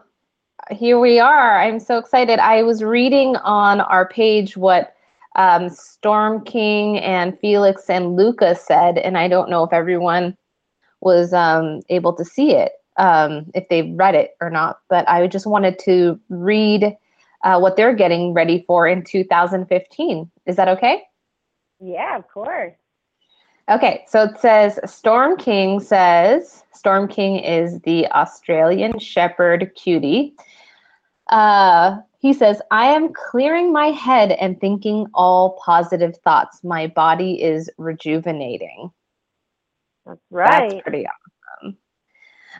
[0.71, 1.61] here we are.
[1.61, 2.39] I'm so excited.
[2.39, 4.95] I was reading on our page what
[5.37, 10.37] um, Storm King and Felix and Luca said, and I don't know if everyone
[11.01, 15.27] was um, able to see it, um, if they read it or not, but I
[15.27, 16.97] just wanted to read
[17.45, 20.31] uh, what they're getting ready for in 2015.
[20.47, 21.03] Is that okay?
[21.79, 22.75] Yeah, of course.
[23.71, 30.35] Okay, so it says Storm King says Storm King is the Australian Shepherd cutie.
[31.31, 36.63] Uh, he says, I am clearing my head and thinking all positive thoughts.
[36.63, 38.91] My body is rejuvenating.
[40.05, 40.71] That's right.
[40.71, 41.79] That's pretty awesome.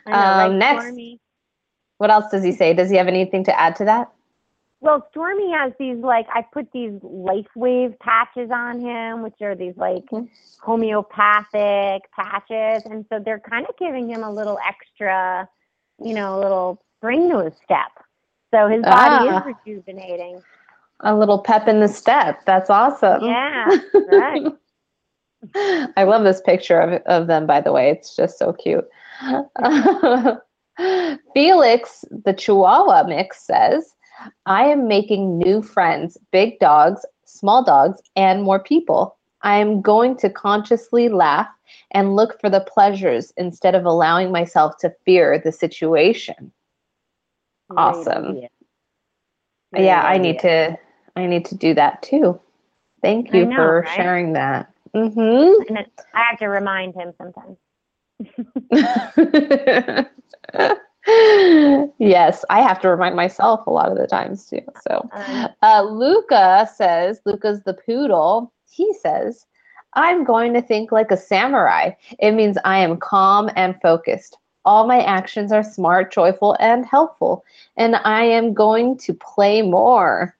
[0.07, 1.19] Know, um, like next,
[1.97, 2.73] what else does he say?
[2.73, 4.11] Does he have anything to add to that?
[4.85, 9.73] Well, Stormy has these like I put these LifeWave patches on him, which are these
[9.77, 10.07] like
[10.59, 15.49] homeopathic patches, and so they're kind of giving him a little extra,
[15.99, 17.89] you know, a little spring to his step.
[18.53, 20.43] So his body ah, is rejuvenating.
[20.99, 22.45] A little pep in the step.
[22.45, 23.23] That's awesome.
[23.23, 23.75] Yeah,
[24.11, 24.45] right.
[25.97, 27.47] I love this picture of of them.
[27.47, 28.87] By the way, it's just so cute.
[31.33, 33.94] Felix, the Chihuahua mix says.
[34.45, 39.17] I am making new friends, big dogs, small dogs, and more people.
[39.41, 41.47] I am going to consciously laugh
[41.91, 46.51] and look for the pleasures instead of allowing myself to fear the situation.
[47.75, 48.41] Awesome.
[49.75, 50.77] Yeah, I need to
[51.15, 52.39] I need to do that too.
[53.01, 53.95] Thank you know, for right?
[53.95, 54.71] sharing that.
[54.95, 55.75] Mm-hmm.
[56.13, 57.57] I have to remind him sometimes.
[61.99, 64.61] yes, I have to remind myself a lot of the times too.
[64.87, 65.49] So, uh-huh.
[65.61, 68.51] uh, Luca says, Luca's the poodle.
[68.69, 69.45] He says,
[69.93, 71.91] I'm going to think like a samurai.
[72.19, 74.37] It means I am calm and focused.
[74.65, 77.45] All my actions are smart, joyful, and helpful.
[77.77, 80.35] And I am going to play more.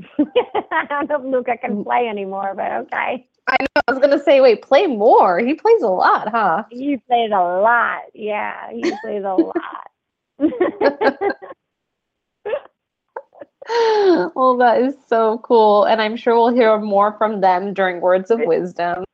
[0.18, 1.84] I don't know if Luca can mm.
[1.84, 3.26] play anymore, but okay.
[3.46, 3.82] I know.
[3.86, 5.38] I was gonna say, wait, play more.
[5.38, 6.64] He plays a lot, huh?
[6.70, 8.02] He plays a lot.
[8.14, 9.90] Yeah, he plays a lot.
[14.34, 18.30] well, that is so cool, and I'm sure we'll hear more from them during Words
[18.30, 19.04] of Wisdom.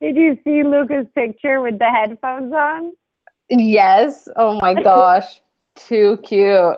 [0.00, 2.92] Did you see Luca's picture with the headphones on?
[3.48, 4.28] Yes.
[4.36, 5.40] Oh my gosh,
[5.76, 6.76] too cute.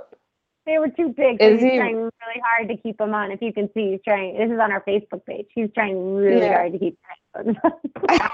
[0.65, 1.39] They were too big.
[1.41, 1.77] So is he's he...
[1.79, 3.33] trying really hard to keep them on.
[3.33, 4.39] If you can see, he's trying.
[4.39, 5.47] This is on our Facebook page.
[5.55, 6.55] He's trying really yeah.
[6.55, 6.99] hard to keep
[7.35, 7.57] them.
[7.65, 8.31] On.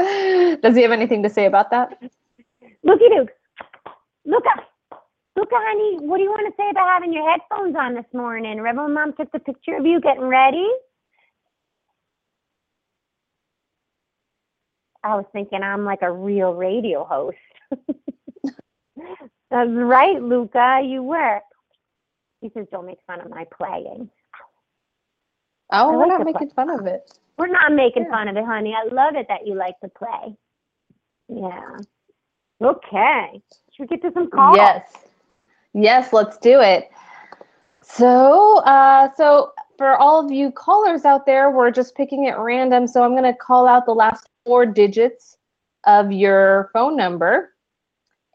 [0.62, 2.00] Does he have anything to say about that?
[2.82, 3.30] Looky Duke.
[4.24, 4.64] Look up.
[5.36, 8.60] Look, honey, what do you want to say about having your headphones on this morning?
[8.60, 10.68] Rebel Mom took the picture of you getting ready.
[15.02, 17.38] I was thinking I'm like a real radio host.
[19.50, 20.80] That's right, Luca.
[20.84, 21.40] You were.
[22.40, 24.10] He says, "Don't make fun of my playing."
[25.72, 26.54] Oh, we're not making play.
[26.54, 27.12] fun of it.
[27.38, 28.10] We're not making yeah.
[28.10, 28.74] fun of it, honey.
[28.74, 30.36] I love it that you like to play.
[31.28, 31.78] Yeah.
[32.62, 33.42] Okay.
[33.72, 34.56] Should we get to some calls?
[34.56, 34.92] Yes.
[35.72, 36.90] Yes, let's do it.
[37.82, 42.86] So, uh, so for all of you callers out there, we're just picking at random.
[42.86, 45.36] So I'm going to call out the last four digits
[45.84, 47.54] of your phone number.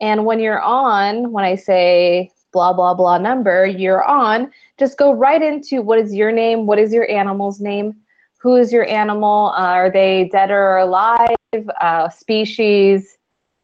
[0.02, 5.14] And when you're on, when I say blah, blah, blah number you're on, just go
[5.14, 6.66] right into what is your name?
[6.66, 7.96] What is your animal's name?
[8.40, 9.54] Who is your animal?
[9.58, 11.36] Uh, are they dead or alive?
[11.82, 13.18] Uh, species,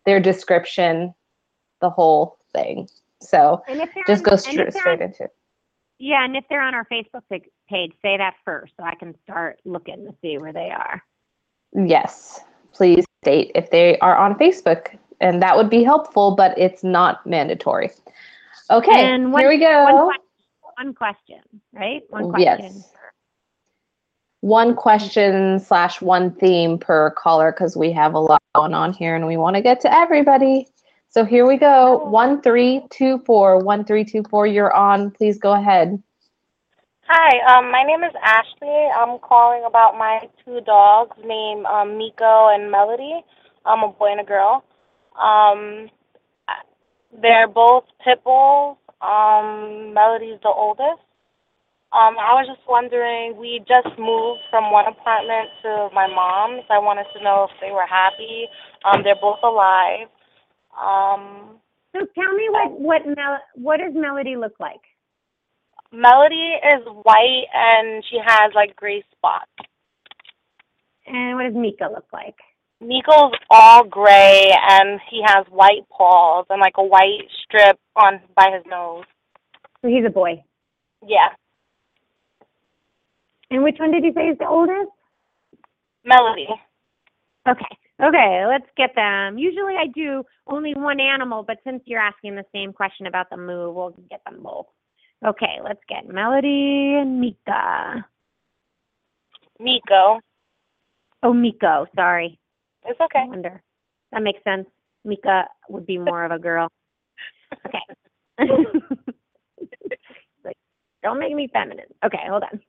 [0.06, 1.14] their description,
[1.82, 2.88] the whole thing.
[3.22, 5.32] So And if they're just on- go straight, straight on- into it.
[6.00, 7.22] Yeah, and if they're on our Facebook
[7.70, 11.04] page, say that first so I can start looking to see where they are.
[11.74, 12.40] Yes,
[12.74, 17.26] please state if they are on Facebook, and that would be helpful, but it's not
[17.26, 17.92] mandatory.
[18.70, 19.84] Okay, And one- here we go.
[19.84, 20.24] One, question,
[20.76, 21.40] one question,
[21.74, 22.04] right?
[22.10, 22.60] One question.
[22.60, 22.94] Yes.
[24.42, 29.16] One question slash one theme per caller because we have a lot going on here
[29.16, 30.68] and we want to get to everybody.
[31.10, 32.06] So here we go.
[32.06, 33.60] One three two four.
[33.60, 34.48] One three two four.
[34.48, 35.12] You're on.
[35.12, 36.02] Please go ahead.
[37.04, 38.88] Hi, um, my name is Ashley.
[38.98, 43.22] I'm calling about my two dogs named um, Miko and Melody.
[43.66, 44.64] I'm a boy and a girl.
[45.20, 45.90] Um,
[47.22, 48.78] they're both pit bulls.
[49.02, 51.02] Um, Melody's the oldest.
[51.94, 56.64] Um, I was just wondering, we just moved from one apartment to my mom's.
[56.70, 58.48] I wanted to know if they were happy.
[58.86, 60.08] Um, they're both alive.
[60.80, 61.60] Um,
[61.94, 64.82] So tell me what what Mel- what does Melody look like?
[65.92, 69.52] Melody is white and she has like gray spots.
[71.08, 72.38] And what does Mika look like?
[72.82, 78.50] Miko's all gray and he has white paws and like a white strip on by
[78.54, 79.04] his nose.
[79.82, 80.44] So he's a boy.
[81.08, 81.30] Yeah.
[83.52, 84.92] And which one did you say is the oldest?
[86.04, 86.48] Melody.
[87.48, 87.78] Okay.
[88.04, 89.38] Okay, let's get them.
[89.38, 93.38] Usually I do only one animal, but since you're asking the same question about the
[93.38, 94.66] move, we'll get them both.
[95.24, 98.04] Okay, let's get Melody and Mika.
[99.60, 100.20] Miko.
[101.22, 102.40] Oh, Miko, sorry.
[102.86, 103.20] It's okay.
[103.20, 103.62] I wonder.
[104.12, 104.68] That makes sense.
[105.04, 106.70] Mika would be more of a girl.
[107.66, 107.80] Okay.
[110.44, 110.58] like,
[111.04, 111.86] don't make me feminine.
[112.04, 112.62] Okay, hold on.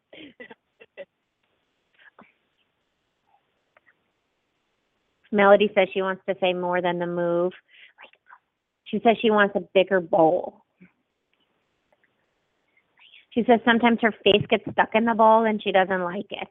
[5.33, 7.53] Melody says she wants to say more than the move.
[8.85, 10.63] She says she wants a bigger bowl.
[13.31, 16.49] She says sometimes her face gets stuck in the bowl and she doesn't like it.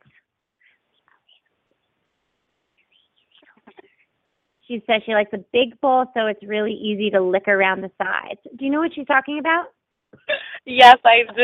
[4.72, 7.92] She says she likes a big bowl so it's really easy to lick around the
[8.02, 8.40] sides.
[8.58, 9.66] Do you know what she's talking about?
[10.66, 11.44] Yes, I do.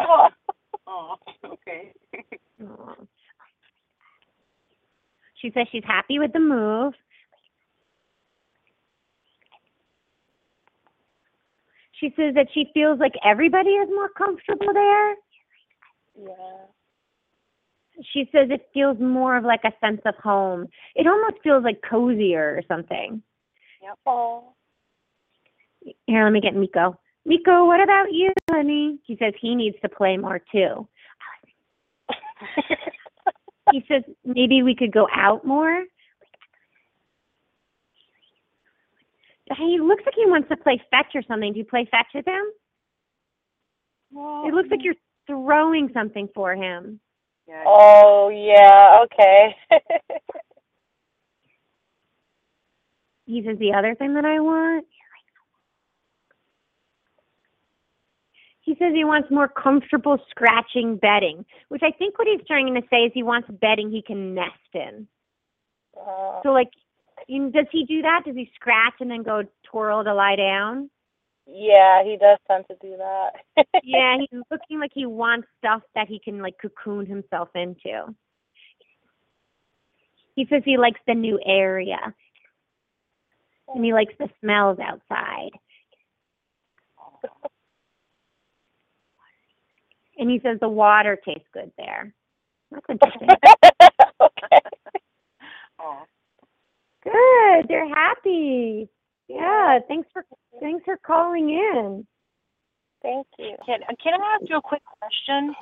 [0.86, 1.92] oh, okay.
[2.62, 2.94] Aw.
[5.42, 6.94] She says she's happy with the move.
[12.00, 15.14] She says that she feels like everybody is more comfortable there.
[16.16, 16.75] Yeah.
[18.12, 20.68] She says it feels more of like a sense of home.
[20.94, 23.22] It almost feels like cozier or something.
[23.82, 23.98] Yep.
[24.06, 24.52] Oh.
[26.06, 26.98] Here, let me get Miko.
[27.24, 28.98] Miko, what about you, honey?
[29.04, 30.88] He says he needs to play more too.
[33.72, 35.84] He says maybe we could go out more.
[39.56, 41.52] He looks like he wants to play fetch or something.
[41.52, 42.44] Do you play fetch with him?
[44.46, 44.94] It looks like you're
[45.26, 47.00] throwing something for him.
[47.66, 49.00] Oh yeah.
[49.04, 49.56] Okay.
[53.26, 54.86] He says the other thing that I want.
[58.60, 62.82] He says he wants more comfortable scratching bedding, which I think what he's trying to
[62.90, 65.06] say is he wants bedding he can nest in.
[65.96, 66.70] Uh, So like,
[67.28, 68.22] does he do that?
[68.26, 70.90] Does he scratch and then go twirl to lie down?
[71.46, 73.30] Yeah, he does tend to do that.
[73.84, 78.14] yeah, he's looking like he wants stuff that he can like cocoon himself into.
[80.34, 82.14] He says he likes the new area.
[83.74, 85.50] And he likes the smells outside.
[90.18, 92.14] And he says the water tastes good there.
[92.70, 93.28] That's interesting.
[94.20, 94.60] okay.
[97.04, 97.68] Good.
[97.68, 98.88] They're happy.
[99.28, 100.24] Yeah, thanks for
[100.60, 102.06] thanks for calling in.
[103.02, 103.56] Thank you.
[103.66, 105.54] Can can I ask you a quick question?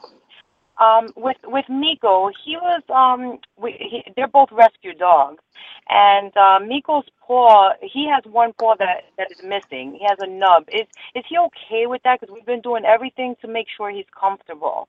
[0.80, 5.42] Um, with with Miko, he was um, we, he, they're both rescue dogs,
[5.88, 9.96] and uh, Miko's paw, he has one paw that that is missing.
[10.00, 10.64] He has a nub.
[10.72, 12.20] Is is he okay with that?
[12.20, 14.88] Because we've been doing everything to make sure he's comfortable.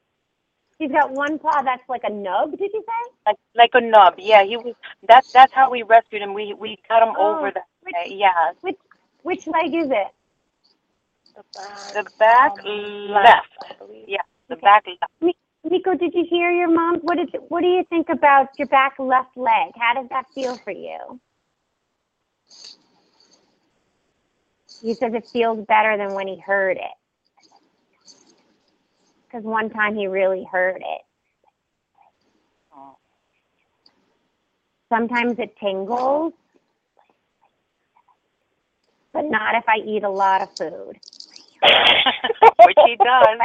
[0.79, 3.12] He's got one paw that's like a nub, did you say?
[3.27, 4.15] Like like a nub.
[4.17, 4.75] Yeah, he was.
[5.08, 6.34] That's that's how we rescued him.
[6.34, 7.65] We we got him Oh, over that.
[7.86, 8.80] Which- Yeah, Which
[9.24, 10.13] which leg is it?
[11.94, 13.48] the back Um, left.
[13.62, 14.08] I.
[14.08, 14.63] Yeah, the Okay.
[14.63, 15.13] back left.
[15.65, 17.00] Miko, did you hear your mom?
[17.01, 19.74] What did what do you think about your back left leg?
[19.75, 21.20] How does that feel for you?
[24.82, 26.96] He says it feels better than when he heard it.
[29.24, 31.01] Because one time he really heard it.
[32.75, 32.98] Oh.
[34.89, 36.34] Sometimes it tingles,
[39.15, 41.00] but not if I eat a lot of food.
[42.65, 43.39] Which he does.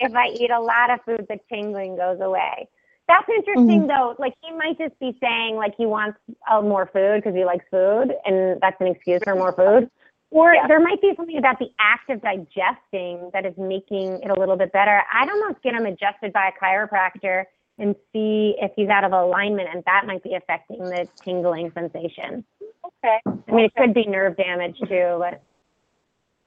[0.00, 2.68] if I eat a lot of food, the tingling goes away.
[3.06, 4.14] That's interesting though.
[4.18, 6.18] Like he might just be saying like he wants
[6.50, 9.88] uh, more food because he likes food, and that's an excuse for more food.
[10.30, 10.66] Or Yeah.
[10.66, 14.56] there might be something about the act of digesting that is making it a little
[14.56, 15.02] bit better.
[15.12, 17.44] I'd almost get him adjusted by a chiropractor
[17.78, 22.44] and see if he's out of alignment, and that might be affecting the tingling sensation.
[22.86, 23.18] Okay.
[23.48, 25.42] I mean, it could be nerve damage too, but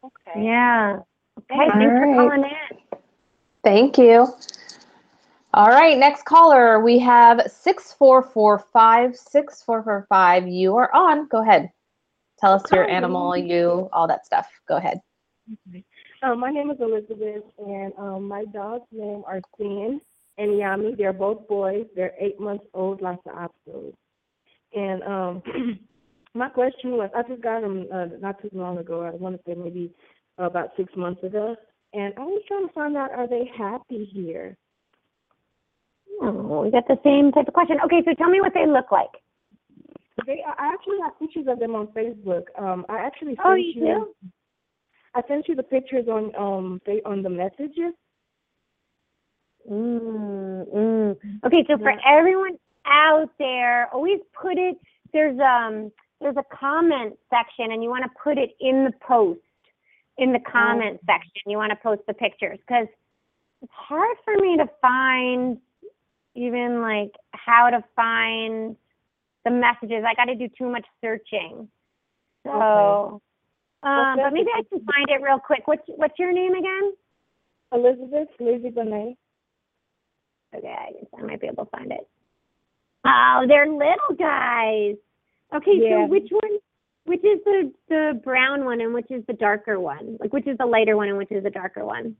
[0.06, 0.46] Okay.
[0.46, 1.00] yeah.
[1.39, 2.77] Okay, All thanks for calling in.
[3.63, 4.27] Thank you.
[5.54, 6.80] All right, next caller.
[6.82, 10.48] We have 6445 6445.
[10.48, 11.27] You are on.
[11.27, 11.72] Go ahead.
[12.39, 14.48] Tell us your animal, you, all that stuff.
[14.68, 15.00] Go ahead.
[16.24, 20.01] Um, my name is Elizabeth, and um, my dog's name are Sin
[20.38, 20.98] and Yami.
[20.98, 21.86] They're both boys.
[21.96, 23.94] They're eight months old, like the Opsos.
[24.75, 25.44] And um,
[26.36, 29.01] my question was, I just got them uh, not too long ago.
[29.01, 29.92] I want to say maybe
[30.38, 31.56] about six months ago.
[31.94, 34.58] And I was trying to find out, are they happy here?
[36.22, 37.77] Oh, we got the same type of question.
[37.86, 39.10] Okay, so tell me what they look like.
[40.25, 42.44] They, I actually have pictures of them on Facebook.
[42.58, 44.08] Um, I actually sent Oh, you do?
[45.13, 47.94] I sent you the pictures on um fa- on the messages.
[49.70, 51.18] Mm, mm.
[51.46, 54.77] Okay, so for everyone out there, always put it.
[55.13, 55.92] There's um
[56.25, 59.39] there's a comment section, and you want to put it in the post
[60.17, 61.44] in the comment section.
[61.46, 62.88] You want to post the pictures because
[63.62, 65.60] it's hard for me to find
[66.34, 68.75] even like how to find
[69.44, 70.03] the messages.
[70.03, 71.67] I got to do too much searching.
[72.44, 73.22] So, um,
[73.84, 75.67] Well, but maybe I can find it real quick.
[75.67, 76.94] What's what's your name again?
[77.72, 79.15] Elizabeth, Lizzie Bonet.
[80.55, 82.08] Okay, I guess I might be able to find it.
[83.05, 84.96] Oh, they're little guys.
[85.56, 86.06] Okay, Yeah.
[86.06, 86.60] so which one?
[87.06, 90.18] Which is the the brown one and which is the darker one?
[90.20, 92.16] Like which is the lighter one and which is the darker one?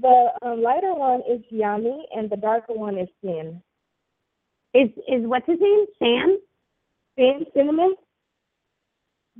[0.00, 3.62] The um, lighter one is Yummy, and the darker one is Sin.
[4.74, 5.86] Is is what's his name?
[5.98, 6.38] Sam?
[7.16, 7.94] Sin cinnamon.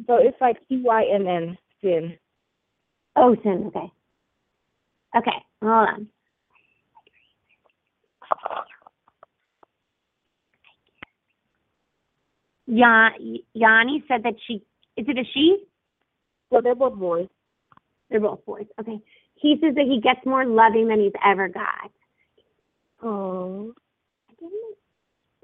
[0.06, 2.16] So it's like C Y N N Sin.
[3.16, 3.66] Oh, Sam.
[3.66, 3.92] Okay.
[5.16, 6.08] Okay, hold on.
[12.70, 13.10] Ya-
[13.52, 14.62] Yanni said that she
[14.96, 15.64] is it a she?
[16.50, 17.28] Well, they're both boys.
[18.08, 18.66] They're both boys.
[18.78, 19.00] Okay.
[19.34, 21.90] He says that he gets more loving than he's ever got.
[23.02, 23.72] Oh.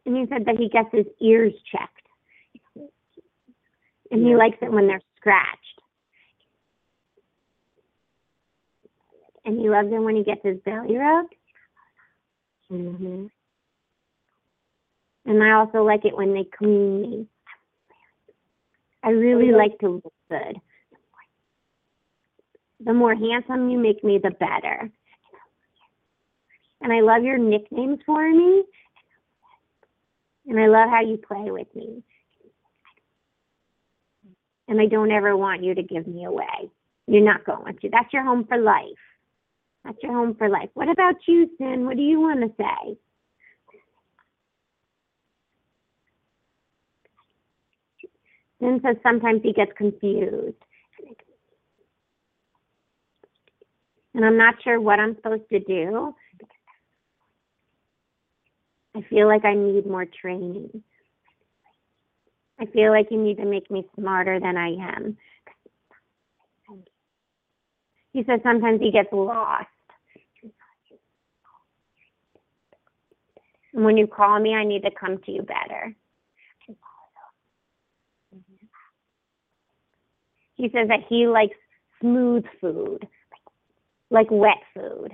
[0.04, 1.92] And he said that he gets his ears checked.
[4.10, 4.36] And he Yeah.
[4.36, 5.80] likes it when they're scratched.
[9.44, 11.34] And he loves it when he gets his belly rubbed.
[12.70, 13.30] Mhm.
[15.26, 17.26] And I also like it when they clean me.
[19.02, 19.56] I really yeah.
[19.56, 20.56] like to look good.
[22.80, 24.90] The more handsome you make me, the better.
[26.80, 28.64] And I love your nicknames for me.
[30.46, 32.02] And I love how you play with me.
[34.68, 36.70] And I don't ever want you to give me away.
[37.08, 37.88] You're not going to.
[37.88, 38.84] That's your home for life.
[39.84, 40.70] That's your home for life.
[40.74, 41.86] What about you, Sin?
[41.86, 42.96] What do you want to say?
[48.60, 50.56] Sin says sometimes he gets confused.
[54.14, 56.14] And I'm not sure what I'm supposed to do.
[58.94, 60.82] I feel like I need more training.
[62.58, 65.18] I feel like you need to make me smarter than I am.
[68.14, 69.66] He says sometimes he gets lost.
[73.74, 75.94] And when you call me, I need to come to you better.
[80.56, 81.56] He says that he likes
[82.00, 83.06] smooth food,
[84.10, 85.12] like wet food.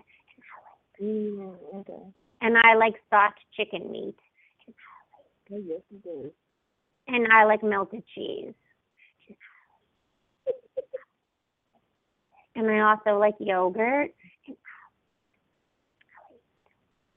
[1.02, 2.02] Mm, okay.
[2.40, 4.16] And I like soft chicken meat.
[5.52, 5.80] Oh, yes.
[7.08, 8.54] And I like melted cheese.
[12.54, 14.10] And I also like yogurt.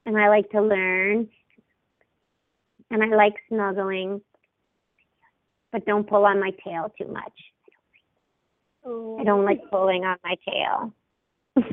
[0.04, 1.28] And I like to learn.
[2.90, 4.20] And I like snuggling.
[5.72, 7.32] But don't pull on my tail too much.
[8.86, 9.18] Oh.
[9.20, 10.94] I don't like pulling on my tail.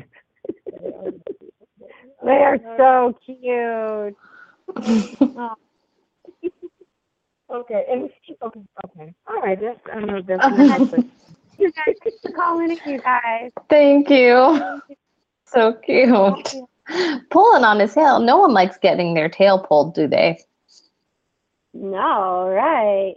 [2.24, 4.16] They are so cute.
[5.36, 5.54] Oh,
[7.50, 8.10] Okay, and
[8.42, 9.14] okay, okay.
[9.28, 10.22] All right, that's I know.
[10.22, 10.42] That's
[11.58, 13.52] You guys, thanks for calling in, you guys.
[13.68, 14.80] Thank you.
[15.44, 16.54] So cute.
[17.30, 18.18] Pulling on his tail.
[18.18, 20.40] No one likes getting their tail pulled, do they?
[21.74, 23.14] No, right.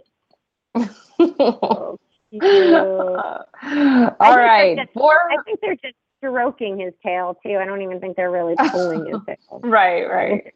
[1.18, 1.98] Oh,
[2.32, 3.62] All Cute.
[3.62, 4.76] I think they're right.
[4.76, 5.14] just- Four.
[5.30, 7.56] I think they're just stroking his tail too.
[7.58, 9.60] I don't even think they're really pulling his tail.
[9.62, 10.52] Right, right.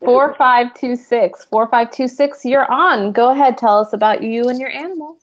[0.00, 1.44] Four five two six.
[1.46, 2.44] Four five two six.
[2.44, 3.12] You're on.
[3.12, 3.56] Go ahead.
[3.56, 5.16] Tell us about you and your animal.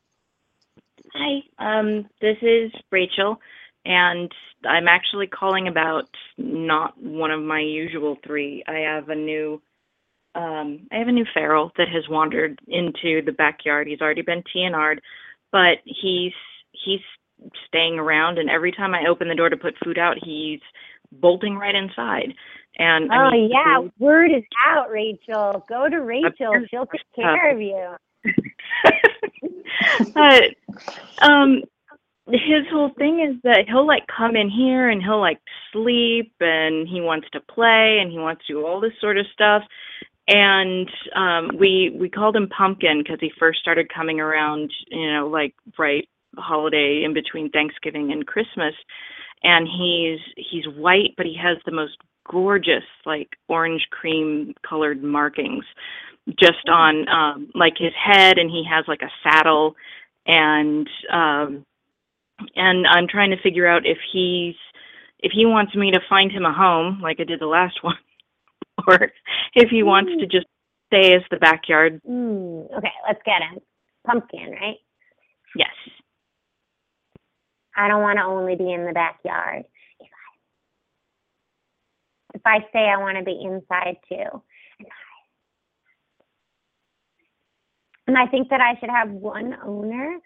[1.14, 3.40] Hi, um, this is Rachel,
[3.86, 4.32] and
[4.66, 8.64] I'm actually calling about not one of my usual three.
[8.68, 9.62] I have a new,
[10.36, 13.88] um, I have a new feral that has wandered into the backyard.
[13.88, 15.02] He's already been TNR'd,
[15.52, 16.34] but he's
[16.72, 17.02] he's
[17.68, 20.60] staying around, and every time I open the door to put food out, he's
[21.12, 22.34] bolting right inside.
[22.80, 25.64] And I Oh mean, yeah, food- word is out, Rachel.
[25.70, 26.54] Go to Rachel.
[26.70, 27.96] She'll take care of you.
[30.14, 30.56] but
[31.22, 31.62] um
[32.28, 35.40] his whole thing is that he'll like come in here and he'll like
[35.74, 39.26] sleep and he wants to play and he wants to do all this sort of
[39.34, 39.62] stuff
[40.28, 45.28] and um we we called him pumpkin because he first started coming around you know
[45.28, 48.74] like right holiday in between thanksgiving and christmas.
[49.46, 51.98] And he's he's white but he has the most
[52.30, 55.66] gorgeous like orange cream colored markings
[56.40, 59.76] just on um like his head and he has like a saddle.
[60.26, 61.66] And um
[62.56, 64.56] and I'm trying to figure out if he's
[65.20, 67.98] if he wants me to find him a home like I did the last one
[68.88, 69.12] or
[69.54, 70.48] if he wants to just
[70.88, 72.02] stay as the backyard.
[72.08, 73.60] Mm, okay, let's get him.
[74.06, 74.78] Pumpkin, right?
[75.56, 75.70] Yes.
[77.76, 79.64] I don't want to only be in the backyard.
[80.00, 80.10] If
[82.36, 84.42] I, if I say I want to be inside too.
[88.06, 90.18] And I think that I should have one owner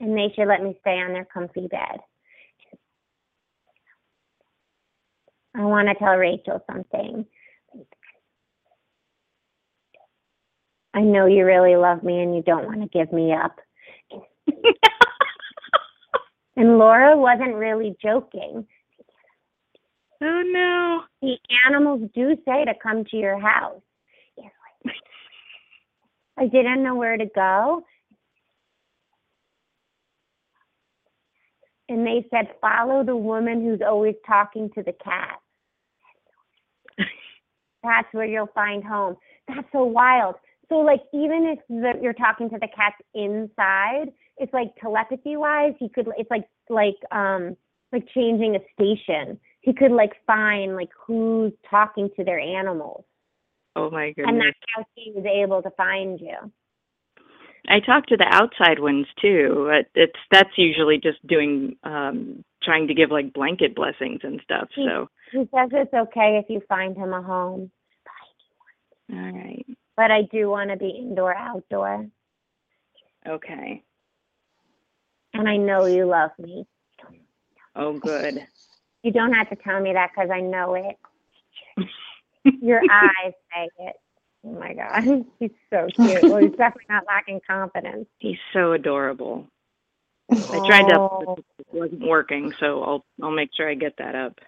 [0.00, 1.98] and they should let me stay on their comfy bed.
[5.56, 7.26] I want to tell Rachel something.
[10.94, 13.56] I know you really love me and you don't want to give me up.
[16.56, 18.66] And Laura wasn't really joking.
[20.22, 21.02] oh no.
[21.20, 23.82] The animals do say to come to your house.
[26.38, 27.82] I didn't know where to go.
[31.88, 35.38] And they said, follow the woman who's always talking to the cat.
[37.84, 39.16] That's where you'll find home.
[39.46, 40.34] That's so wild.
[40.68, 44.06] So, like, even if the, you're talking to the cats inside,
[44.38, 47.56] it's like telepathy wise, he could, it's like, like, um,
[47.92, 49.38] like changing a station.
[49.60, 53.04] He could, like, find, like, who's talking to their animals.
[53.76, 54.26] Oh my goodness.
[54.28, 56.50] And that's how he was able to find you.
[57.68, 59.70] I talk to the outside ones too.
[59.94, 64.68] It's that's usually just doing um trying to give like blanket blessings and stuff.
[64.74, 67.70] So He says it's okay if you find him a home,
[69.12, 69.66] all right.
[69.96, 72.06] but I do want to be indoor outdoor.
[73.26, 73.82] Okay.
[75.32, 76.66] And I know you love me.
[77.74, 78.46] Oh good.
[79.02, 81.88] You don't have to tell me that because I know it.
[82.62, 83.96] Your eyes say it.
[84.46, 85.24] Oh my God.
[85.40, 86.28] He's so cute.
[86.28, 88.06] Well, he's definitely not lacking confidence.
[88.18, 89.46] He's so adorable.
[90.30, 91.36] I tried to Oh.
[91.58, 94.40] it wasn't working, so I'll I'll make sure I get that up.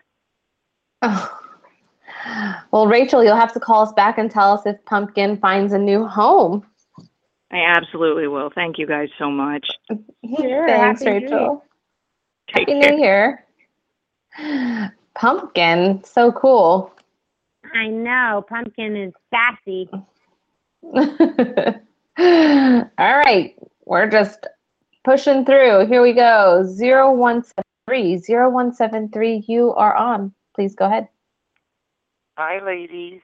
[1.02, 1.32] Oh.
[2.72, 5.78] Well, Rachel, you'll have to call us back and tell us if Pumpkin finds a
[5.78, 6.64] new home.
[7.52, 8.50] I absolutely will.
[8.54, 9.66] Thank you guys so much.
[10.40, 11.64] Sure, Thanks, Happy New Rachel.
[12.52, 13.44] Take Happy care.
[14.38, 14.92] New Year.
[15.14, 16.92] Pumpkin, so cool.
[17.74, 18.44] I know.
[18.48, 19.88] Pumpkin is sassy.
[22.98, 24.46] All right, we're just
[25.06, 25.86] pushing through.
[25.86, 26.64] Here we go.
[26.78, 28.18] 0173.
[28.18, 30.34] 0173, you are on.
[30.54, 31.08] Please go ahead.
[32.36, 33.20] Hi, ladies.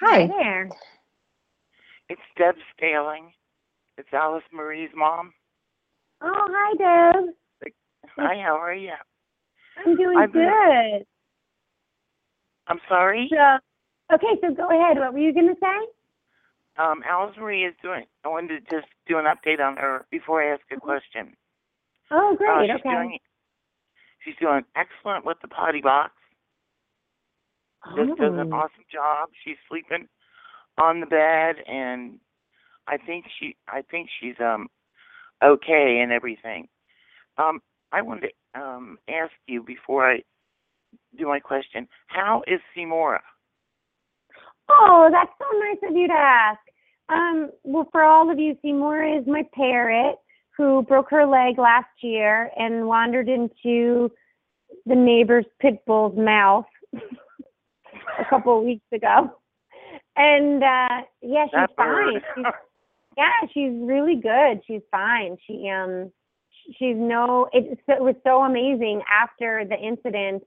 [0.00, 0.20] Hi.
[0.22, 0.70] Hi there.
[2.08, 3.32] It's Deb Staling.
[3.98, 5.32] It's Alice Marie's mom.
[6.22, 7.24] Oh, hi, Deb.
[8.16, 8.92] Hi, how are you?
[9.84, 11.06] I'm doing I've been- good.
[12.68, 13.28] I'm sorry.
[13.30, 13.58] So,
[14.14, 14.98] okay, so go ahead.
[14.98, 15.95] What were you going to say?
[16.78, 18.04] Um, Alice Marie is doing.
[18.24, 21.34] I wanted to just do an update on her before I ask a question.
[22.10, 22.66] Oh, Uh, great.
[22.70, 22.90] she's okay.
[22.90, 23.18] doing.
[24.20, 26.12] She's doing excellent with the potty box.
[27.94, 28.56] Just does an Oh.
[28.56, 29.30] awesome job.
[29.44, 30.08] She's sleeping
[30.76, 32.20] on the bed, and
[32.88, 33.56] I think she.
[33.68, 34.68] I think she's um
[35.42, 36.68] okay and everything.
[37.38, 37.62] Um,
[37.92, 40.22] I wanted to um ask you before I
[41.16, 41.88] do my question.
[42.08, 43.20] How is Seymour?
[44.68, 46.60] Oh, that's so nice of you to ask.
[47.08, 50.16] Um, well, for all of you, Seymour is my parrot
[50.56, 54.10] who broke her leg last year and wandered into
[54.86, 59.30] the neighbor's pit bull's mouth a couple of weeks ago.
[60.16, 62.20] And uh yeah, she's That fine.
[62.34, 62.44] She's,
[63.16, 64.62] yeah, she's really good.
[64.66, 65.36] She's fine.
[65.46, 66.10] She um
[66.78, 70.42] she's no it, it was so amazing after the incident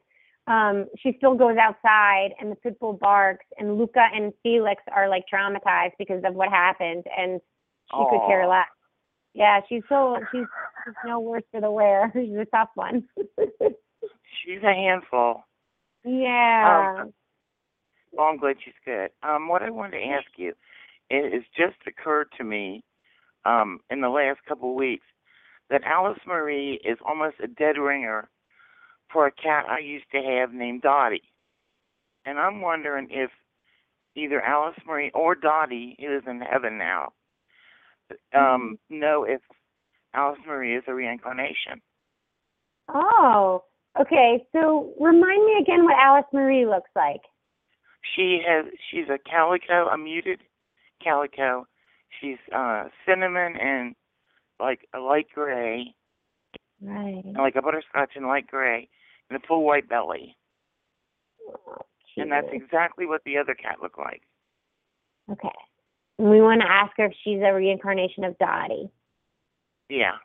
[0.49, 5.07] um, she still goes outside and the pit bull barks and Luca and Felix are
[5.07, 7.39] like traumatized because of what happened and
[7.91, 8.65] she could care less.
[9.35, 10.45] Yeah, she's so she's,
[10.83, 12.11] she's no worse for the wear.
[12.15, 13.03] She's a tough one.
[14.43, 15.43] She's a handful.
[16.03, 16.97] yeah.
[17.01, 17.13] Um,
[18.11, 19.11] Well, I'm glad she's good.
[19.21, 20.53] Um, what I wanted to ask you,
[21.11, 22.83] it has just occurred to me,
[23.45, 25.05] um, in the last couple of weeks,
[25.69, 28.29] that Alice Marie is almost a dead ringer
[29.11, 31.23] for a cat I used to have named Dottie.
[32.25, 33.31] And I'm wondering if
[34.15, 37.13] either Alice Marie or Dottie, who is in heaven now,
[38.35, 39.41] um, know if
[40.13, 41.81] Alice Marie is a reincarnation.
[42.89, 43.63] oh,
[43.99, 44.43] okay.
[44.51, 47.21] So remind me again what Alice Marie looks like.
[48.15, 50.39] She has she's a calico, a muted
[51.03, 51.67] calico.
[52.19, 53.95] She's uh cinnamon and
[54.59, 55.93] like a light gray,
[56.81, 57.23] Right.
[57.23, 58.89] and like a butterscotch and light gray,
[59.29, 60.35] and a full white belly.
[62.17, 64.21] And that's exactly what the other cat looked like.
[65.31, 65.47] Okay.
[66.17, 68.89] We want to ask her if she's a reincarnation of Dottie.
[69.89, 70.15] Yeah,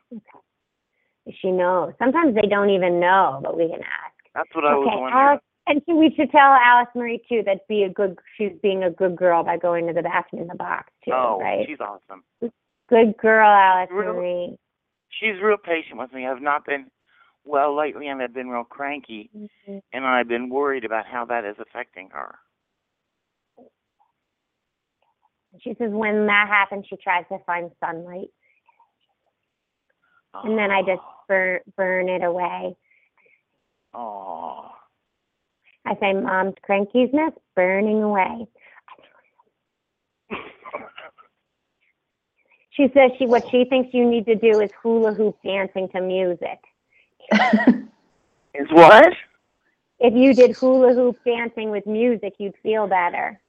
[1.25, 1.93] If she knows.
[1.97, 4.13] Sometimes they don't even know, but we can ask.
[4.35, 5.01] that's what I was okay.
[5.01, 5.27] wondering.
[5.27, 8.19] Alice, and so we should tell Alice Marie too that be a good.
[8.37, 11.39] She's being a good girl by going to the bathroom in the box too, oh,
[11.41, 11.65] right?
[11.67, 12.23] she's awesome.
[12.89, 14.13] Good girl, Alice Really?
[14.15, 14.57] Marie.
[15.09, 16.27] She's real patient with me.
[16.27, 16.85] I've not been
[17.45, 19.81] well lately, I've been real cranky, Mhm.
[19.93, 22.39] and I've been worried about how that is affecting her.
[25.61, 28.31] She says when that happens, she tries to find sunlight,
[30.33, 32.75] and then I just burn burn it away.
[33.93, 34.75] Oh.
[35.85, 38.47] I say, Mom's crankiness burning away.
[42.71, 46.01] She says she what she thinks you need to do is hula hoop dancing to
[46.01, 46.59] music.
[48.53, 49.13] Is what?
[49.99, 53.39] If you did hula hoop dancing with music, you'd feel better.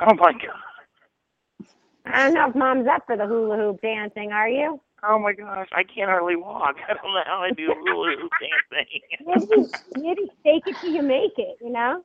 [0.00, 1.68] Oh my god.
[2.06, 4.32] I don't know if Mom's up for the hula hoop dancing.
[4.32, 4.80] Are you?
[5.06, 6.76] Oh my gosh, I can't hardly walk.
[6.88, 8.32] I don't know how I do hula hoop
[8.70, 9.00] dancing.
[9.26, 11.58] Maybe, maybe fake it till you make it.
[11.60, 12.04] You know.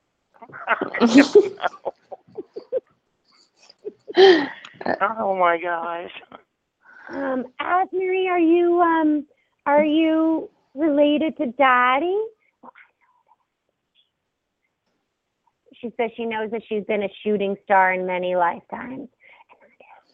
[5.02, 6.12] oh my gosh.
[7.10, 9.26] Um, Alice Marie, are you um,
[9.66, 12.24] are you related to Dottie?
[15.76, 19.08] She says she knows that she's been a shooting star in many lifetimes.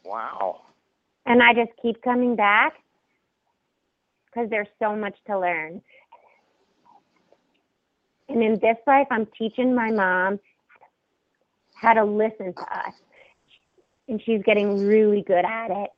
[0.03, 0.61] Wow.
[1.25, 2.73] And I just keep coming back
[4.25, 5.81] because there's so much to learn.
[8.29, 10.39] And in this life, I'm teaching my mom
[11.75, 12.93] how to listen to us.
[14.07, 15.89] And she's getting really good at it.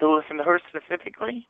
[0.00, 1.48] To listen to her specifically?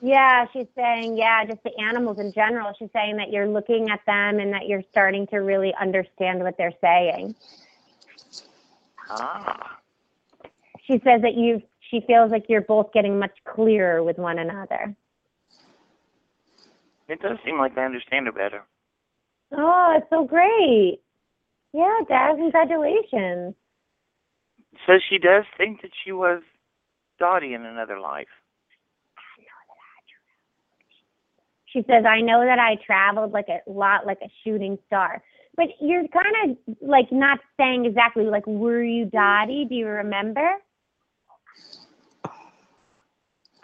[0.00, 2.72] Yeah, she's saying, yeah, just the animals in general.
[2.76, 6.56] She's saying that you're looking at them and that you're starting to really understand what
[6.58, 7.36] they're saying.
[9.08, 9.78] Ah.
[10.86, 14.96] She says that you she feels like you're both getting much clearer with one another.
[17.08, 18.62] It does seem like I understand her better.
[19.52, 21.00] Oh, it's so great.
[21.74, 23.54] Yeah, Dad, congratulations.
[24.86, 26.42] So she does think that she was
[27.18, 28.26] Dottie in another life.
[31.72, 35.22] She says, I know that I traveled like a lot like a shooting star.
[35.56, 39.66] But you're kind of like not saying exactly like were you Dottie?
[39.68, 40.54] Do you remember?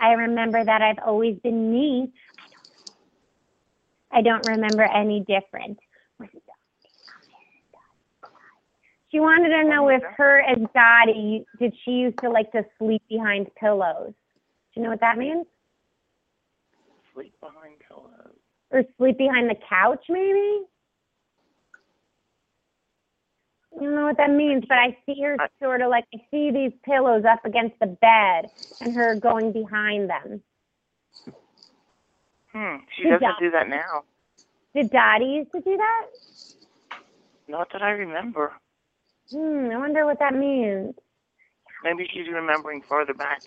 [0.00, 2.12] I remember that I've always been me.
[4.12, 5.78] I don't remember any different.
[9.10, 13.02] She wanted to know if her as Dottie, did she used to like to sleep
[13.08, 14.12] behind pillows?
[14.74, 15.46] Do you know what that means?
[17.18, 18.36] Sleep behind pillows.
[18.70, 20.62] Or sleep behind the couch, maybe?
[23.76, 26.52] I don't know what that means, but I see her sort of like I see
[26.52, 28.50] these pillows up against the bed
[28.80, 30.42] and her going behind them.
[32.52, 32.76] Hmm.
[32.96, 33.36] She Good doesn't job.
[33.40, 34.04] do that now.
[34.74, 36.06] Did Dottie used to do that?
[37.48, 38.52] Not that I remember.
[39.32, 40.94] Hmm, I wonder what that means.
[41.82, 43.42] Maybe she's remembering farther back.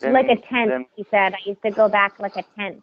[0.00, 1.32] Than, like a tent, than- she said.
[1.34, 2.82] I used to go back like a tent.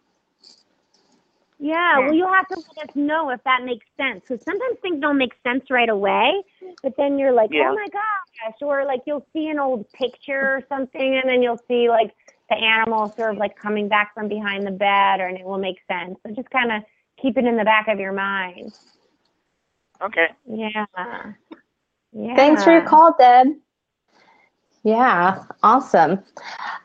[1.58, 4.24] Yeah, well, you'll have to let us know if that makes sense.
[4.28, 6.44] Because sometimes things don't make sense right away,
[6.84, 7.72] but then you're like, oh Yeah.
[7.72, 8.56] oh my gosh.
[8.62, 12.14] Or like you'll see an old picture or something, and then you'll see like
[12.50, 15.58] the animal sort of like coming back from behind the bed, or, and it will
[15.58, 16.18] make sense.
[16.26, 16.84] So just kind of
[17.22, 18.74] keep it in the back of your mind.
[20.02, 20.28] Okay.
[20.46, 20.86] Yeah.
[22.12, 22.36] Yeah.
[22.36, 23.48] Thanks for your call, Deb.
[24.86, 26.20] Yeah, awesome.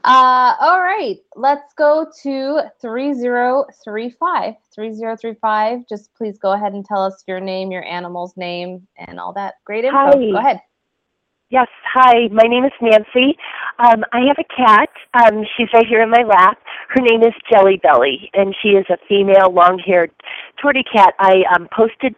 [0.04, 4.54] Uh, all right, let's go to 3035.
[4.74, 9.34] 3035, just please go ahead and tell us your name, your animal's name, and all
[9.34, 9.98] that great info.
[9.98, 10.12] Hi.
[10.14, 10.60] Go ahead.
[11.50, 13.36] Yes, hi, my name is Nancy.
[13.78, 14.88] Um, I have a cat.
[15.12, 16.58] Um, she's right here in my lap.
[16.88, 20.10] Her name is Jelly Belly, and she is a female long haired
[20.64, 21.12] tortie cat.
[21.18, 22.14] I um, posted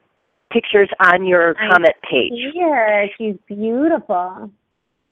[0.52, 2.52] pictures on your I comment page.
[2.54, 4.52] Here, she's beautiful.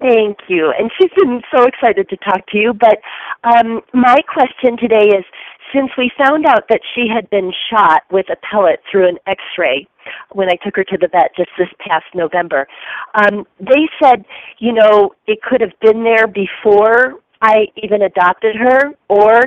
[0.00, 0.72] Thank you.
[0.78, 2.72] And she's been so excited to talk to you.
[2.72, 2.98] But
[3.44, 5.24] um, my question today is
[5.74, 9.42] since we found out that she had been shot with a pellet through an x
[9.58, 9.86] ray
[10.32, 12.66] when I took her to the vet just this past November,
[13.14, 14.24] um, they said,
[14.58, 19.42] you know, it could have been there before I even adopted her, or,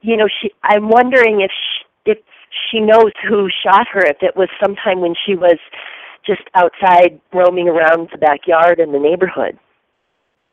[0.00, 2.18] you know, she, I'm wondering if she, if
[2.70, 5.58] she knows who shot her, if it was sometime when she was
[6.26, 9.58] just outside roaming around the backyard in the neighborhood.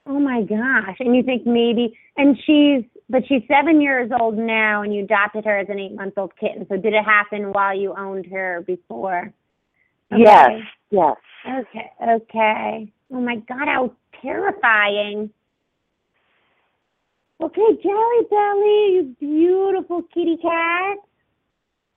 [0.07, 0.97] Oh my gosh.
[0.99, 5.45] And you think maybe, and she's, but she's seven years old now and you adopted
[5.45, 6.65] her as an eight month old kitten.
[6.69, 9.33] So did it happen while you owned her before?
[10.11, 10.21] Okay.
[10.23, 10.51] Yes,
[10.91, 11.15] yes.
[11.47, 12.93] Okay, okay.
[13.11, 13.91] Oh my God, how
[14.21, 15.29] terrifying.
[17.41, 20.97] Okay, Jelly Belly, you beautiful kitty cat.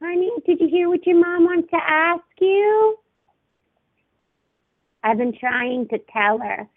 [0.02, 2.96] Honey, did you hear what your mom wants to ask you?
[5.02, 6.68] I've been trying to tell her.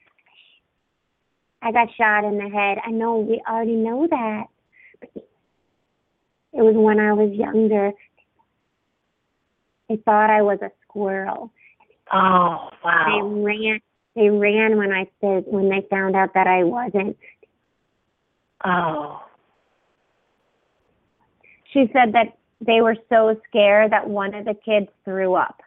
[1.62, 2.80] I got shot in the head.
[2.86, 4.46] I know we already know that.
[5.00, 7.92] But it was when I was younger.
[9.88, 11.52] They thought I was a squirrel.
[12.12, 13.06] Oh, wow.
[13.08, 13.80] They ran.
[14.16, 17.18] They ran when I said when they found out that I wasn't.
[18.66, 19.24] Oh,
[21.72, 25.62] She said that they were so scared that one of the kids threw up.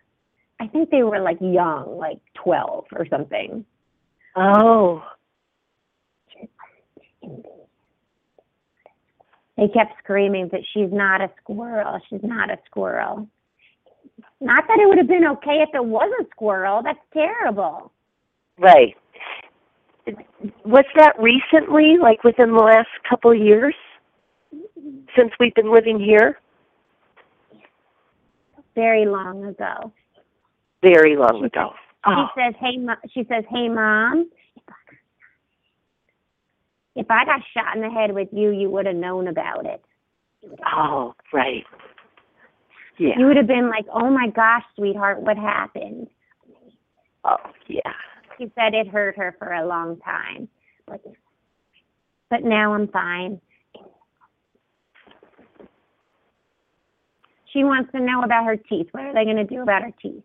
[0.60, 3.64] I think they were like young, like twelve or something.
[4.36, 5.02] oh.
[9.56, 12.00] They kept screaming that she's not a squirrel.
[12.10, 13.28] She's not a squirrel.
[14.40, 16.82] Not that it would have been okay if it was a squirrel.
[16.82, 17.92] That's terrible.
[18.58, 18.96] Right.
[20.64, 23.74] Was that recently, like within the last couple of years,
[25.16, 26.38] since we've been living here?
[28.74, 29.92] Very long ago.
[30.82, 31.70] Very long ago.
[32.06, 32.50] Oh, She ah.
[32.50, 32.76] says, "Hey,
[33.14, 34.28] she says, hey, mom.
[36.94, 39.84] If I got shot in the head with you, you would have known about it.
[40.66, 41.64] oh, right.
[42.98, 43.18] Yeah.
[43.18, 46.08] You would have been like, oh my gosh, sweetheart, what happened?
[47.24, 47.92] Oh, yeah.
[48.38, 50.48] She said it hurt her for a long time,
[50.86, 51.02] but
[52.30, 53.40] but now I'm fine.
[57.52, 58.88] She wants to know about her teeth.
[58.90, 60.24] What are they going to do about her teeth?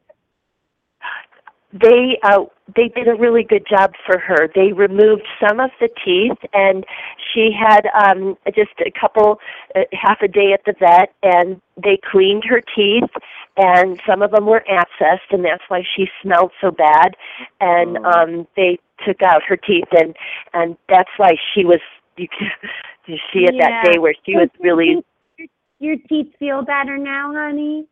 [1.72, 4.50] They uh they did a really good job for her.
[4.54, 6.86] They removed some of the teeth and
[7.34, 9.40] she had um just a couple
[9.76, 13.10] uh, half a day at the vet and they cleaned her teeth
[13.58, 17.16] and some of them were abscessed and that's why she smelled so bad.
[17.60, 20.16] And um they took out her teeth and
[20.54, 21.82] and that's why she was
[22.18, 22.28] you
[23.06, 25.04] you see it that day where she was really
[25.80, 27.86] your teeth feel better now, honey.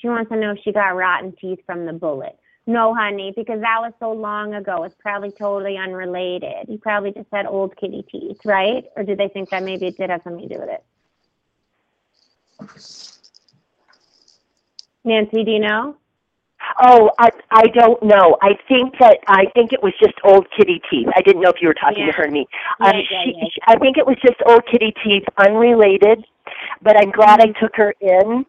[0.00, 2.38] She wants to know if she got rotten teeth from the bullet.
[2.66, 4.84] No, honey, because that was so long ago.
[4.84, 6.68] It's probably totally unrelated.
[6.68, 8.84] You probably just had old kitty teeth, right?
[8.94, 10.84] Or did they think that maybe it did have something to do with it?
[15.04, 15.96] Nancy, do you know?
[16.80, 18.36] Oh, I I don't know.
[18.42, 21.08] I think that I think it was just old kitty teeth.
[21.16, 22.06] I didn't know if you were talking Yeah.
[22.06, 22.46] to her and me.
[22.80, 26.24] Um, yeah, she, yeah, she- I think it was just old kitty teeth, unrelated.
[26.82, 27.42] But I'm glad Mm-hmm.
[27.42, 28.44] I took her in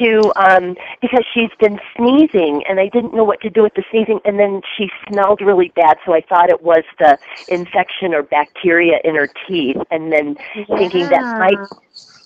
[0.00, 3.84] to um because she's been sneezing and I didn't know what to do with the
[3.90, 8.22] sneezing and then she smelled really bad so I thought it was the infection or
[8.22, 10.36] bacteria in her teeth and then
[10.76, 11.60] thinking that might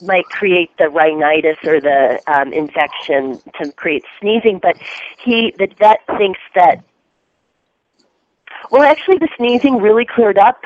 [0.03, 4.59] might create the rhinitis or the um, infection to create sneezing.
[4.62, 4.77] But
[5.25, 6.83] he, the vet, thinks that.
[8.71, 10.61] Well, actually, the sneezing really cleared up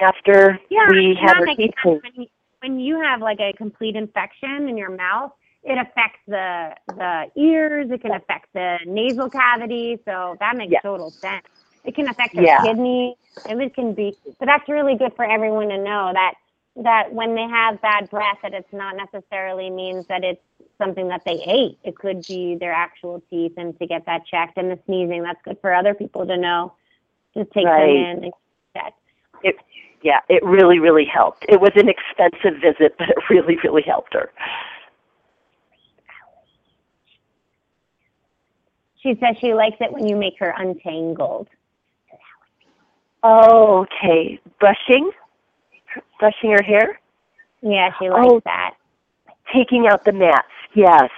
[0.00, 1.74] after Yeah, we had her makes teeth.
[2.02, 2.26] When you,
[2.60, 7.88] when you have like a complete infection in your mouth, it affects the the ears.
[7.90, 9.98] It can affect the nasal cavity.
[10.04, 10.80] So that makes Yeah.
[10.82, 11.44] total sense.
[11.84, 12.60] It can affect your Yeah.
[12.60, 13.16] kidney.
[13.46, 14.16] It can be.
[14.40, 16.34] So that's really good for everyone to know that
[16.76, 20.40] that when they have bad breath, that it's not necessarily means that it's
[20.78, 21.78] something that they ate.
[21.84, 24.56] It could be their actual teeth, and to get that checked.
[24.56, 26.72] And the sneezing, that's good for other people to know.
[27.34, 27.86] Just take Right.
[27.86, 28.32] them in and
[28.74, 28.94] check.
[29.42, 29.56] It,
[30.02, 31.44] yeah, it really, really helped.
[31.48, 34.30] It was an expensive visit, but it really, really helped her.
[39.02, 41.48] She says she likes it when you make her untangled.
[43.24, 44.40] Oh, okay.
[44.58, 45.10] Brushing?
[46.18, 47.00] Brushing her hair?
[47.62, 48.40] Yeah, she likes Oh.
[48.44, 48.74] that.
[49.54, 50.48] Taking out the mats.
[50.74, 51.10] Yes.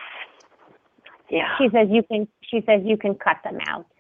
[1.30, 1.56] Yeah.
[1.58, 2.28] She says you can.
[2.42, 3.86] She says you can cut them out.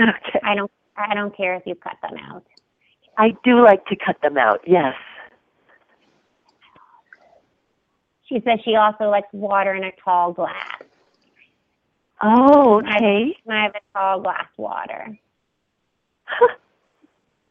[0.00, 0.40] Okay.
[0.44, 0.70] I don't.
[0.96, 2.44] I don't care if you cut them out.
[3.18, 4.60] I do like to cut them out.
[4.66, 4.94] Yes.
[8.26, 10.82] She says she also likes water in a tall glass.
[12.22, 13.36] Oh, okay.
[13.44, 15.18] Can I have a tall glass water?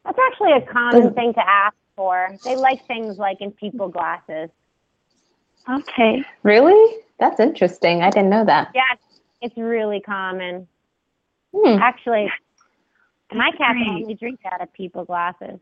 [0.04, 2.34] That's actually a common thing to ask for.
[2.44, 4.48] They like things like in people glasses.
[5.68, 6.24] Okay.
[6.42, 6.96] Really?
[7.18, 8.00] That's interesting.
[8.02, 8.70] I didn't know that.
[8.74, 10.66] Yeah, it's- it's really common.
[11.54, 11.76] Hmm.
[11.78, 12.32] Actually,
[13.34, 13.88] my cats great.
[13.88, 15.60] only drink out of people glasses.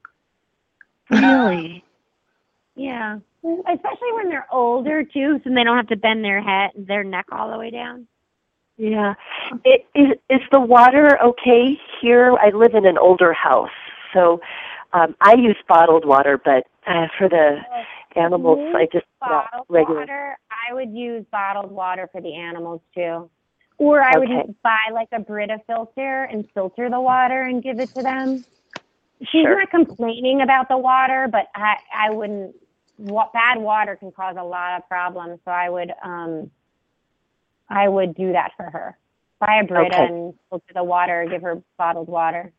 [1.11, 1.83] Really?
[2.77, 7.03] Yeah, especially when they're older too, so they don't have to bend their head, their
[7.03, 8.07] neck all the way down.
[8.77, 9.15] Yeah.
[9.65, 12.37] It, is is the water okay here?
[12.41, 13.71] I live in an older house,
[14.13, 14.41] so
[14.93, 17.59] um, I use bottled water, but uh, for the
[18.17, 20.01] animals, I just Bottled regular.
[20.01, 23.29] water, I would use bottled water for the animals too.
[23.79, 24.55] Or I would Okay.
[24.63, 28.45] buy like a Brita filter and filter the water and give it to them.
[29.21, 29.59] She's Sure.
[29.59, 32.55] not complaining about the water, but I I wouldn't.
[32.97, 36.51] What bad water can cause a lot of problems, so I would um
[37.69, 38.97] I would do that for her.
[39.41, 40.07] Buy a Brita Okay.
[40.07, 42.53] and filter the water, give her bottled water.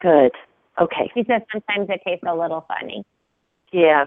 [0.00, 0.32] Good.
[0.80, 1.10] Okay.
[1.14, 3.04] She says sometimes it tastes a little funny.
[3.72, 4.04] Yeah.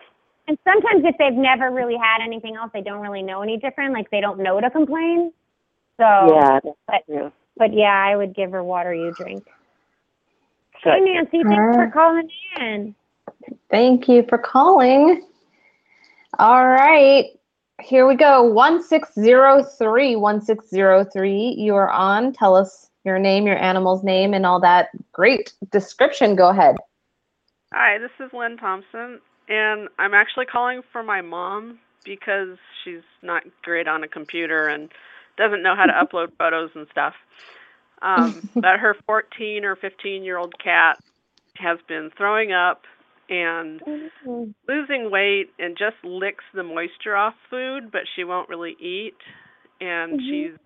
[0.48, 3.94] And sometimes if they've never really had anything else, they don't really know any different.
[3.94, 5.32] Like they don't know to complain.
[5.98, 6.60] So, Yeah.
[6.88, 7.32] but true.
[7.58, 9.46] but yeah, I would give her water you drink.
[10.84, 11.06] Hey Good.
[11.06, 12.96] Nancy, thanks for calling in.
[13.72, 15.26] Thank you for calling.
[16.38, 17.26] All right.
[17.82, 18.44] Here we go.
[18.44, 21.56] 1603 1603.
[21.58, 22.34] You are on.
[22.34, 26.36] Tell us your name, your animal's name, and all that great description.
[26.36, 26.76] Go ahead.
[27.74, 33.44] Hi, this is Lynn Thompson, and I'm actually calling for my mom because she's not
[33.64, 34.90] great on a computer and
[35.38, 37.14] doesn't know how to upload photos and stuff.
[38.02, 40.98] Um, but her 14 or 15 year old cat
[41.56, 42.84] has been throwing up
[43.30, 43.82] and
[44.68, 49.18] losing weight and just licks the moisture off food, but she won't really eat.
[49.82, 50.58] And she's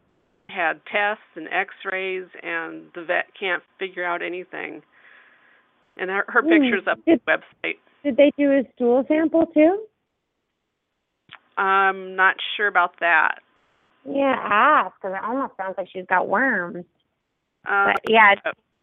[0.49, 4.81] had tests and x rays, and the vet can't figure out anything.
[5.97, 6.49] And her, her Hmm.
[6.49, 7.77] picture's up on the website.
[8.03, 9.85] Did they do a stool sample too?
[11.57, 13.39] I'm not sure about that.
[14.05, 16.85] Yeah, ask because it almost sounds like she's got worms.
[17.67, 18.35] Uh, But yeah,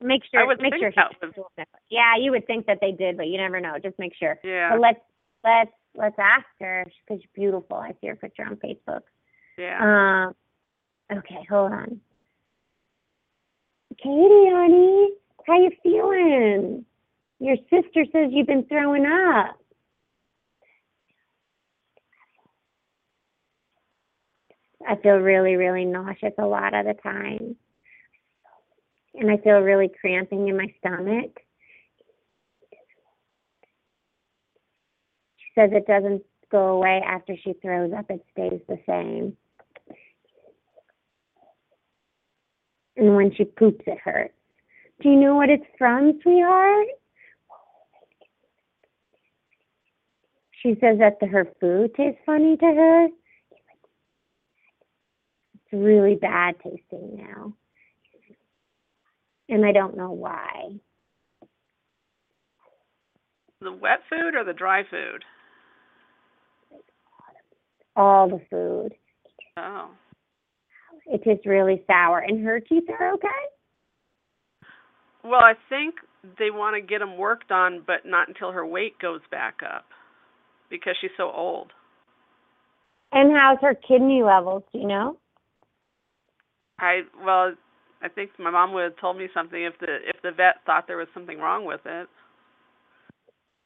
[0.02, 1.80] make sure I sure would make think sure she that a was- stool sample.
[1.88, 3.78] Yeah, you would think that they did, but you never know.
[3.78, 4.38] Just make sure.
[4.44, 5.00] yeah, But let's
[5.42, 7.78] let's let's ask her because she's beautiful.
[7.78, 9.00] I see her picture on Facebook.
[9.56, 10.26] yeah.
[10.28, 10.34] Um,
[11.12, 12.00] okay, hold on.
[13.98, 15.10] Katie, honey,
[15.46, 16.84] how you feeling?
[17.38, 19.58] Your sister says you've been throwing up.
[24.88, 27.56] I feel really, really nauseous a lot of the time.
[29.14, 31.40] And I feel really cramping in my stomach.
[35.38, 39.36] She says it doesn't go away after she throws up, it stays the same.
[42.96, 44.32] And when she poops, it hurts.
[45.02, 46.86] Do you know what it's from, sweetheart?
[50.62, 53.04] She says that the, her food tastes funny to her.
[55.54, 57.52] It's really bad tasting now.
[59.48, 60.80] And I don't know why.
[63.60, 65.24] The wet food or the dry food?
[67.94, 68.94] All the food.
[69.56, 69.90] Oh.
[71.06, 72.18] It tastes really sour.
[72.18, 73.28] And her teeth are okay?
[75.24, 75.96] Well, I think
[76.38, 79.86] they want to get them worked on, but not until her weight goes back up
[80.70, 81.72] because she's so old.
[83.12, 84.64] And how's her kidney levels?
[84.72, 85.18] Do you know?
[86.80, 87.54] I well,
[88.02, 90.86] I think my mom would have told me something if the if the vet thought
[90.86, 92.08] there was something wrong with it.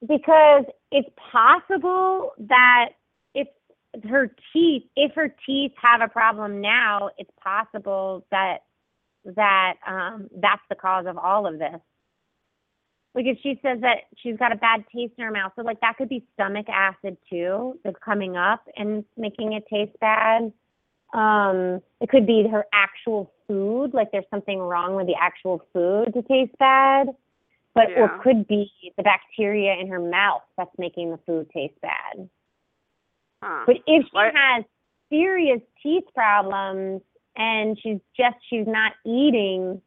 [0.06, 2.90] because it's possible that
[4.08, 8.58] her teeth if her teeth have a problem now it's possible that
[9.24, 11.80] that um that's the cause of all of this
[13.14, 15.80] like if she says that she's got a bad taste in her mouth, so like
[15.80, 20.52] that could be stomach acid too that's coming up and making it taste bad.
[21.12, 26.14] Um, it could be her actual food, like there's something wrong with the actual food
[26.14, 27.08] to taste bad.
[27.74, 28.16] But or Yeah.
[28.16, 32.28] it could be the bacteria in her mouth that's making the food taste bad.
[33.42, 33.64] Huh.
[33.66, 34.64] But if she Why- has
[35.10, 37.02] serious teeth problems
[37.36, 39.80] and she's just she's not eating,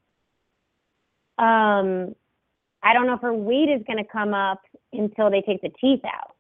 [1.38, 2.16] um,
[2.82, 5.70] I don't know if her weight is going to come up until they take the
[5.70, 6.36] teeth out.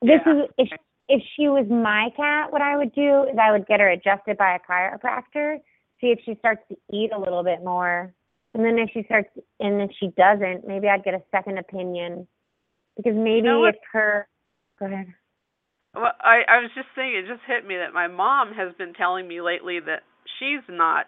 [0.00, 0.44] This Yeah.
[0.44, 0.68] is if
[1.08, 4.36] if she was my cat, what I would do is I would get her adjusted
[4.36, 5.58] by a chiropractor,
[6.00, 8.12] see if she starts to eat a little bit more,
[8.54, 12.28] and then if she starts and if she doesn't, maybe I'd get a second opinion
[12.96, 14.28] because maybe know if her
[14.78, 15.06] go ahead.
[15.94, 18.92] Well, I, I was just saying, it just hit me that my mom has been
[18.94, 20.02] telling me lately that
[20.38, 21.06] she's not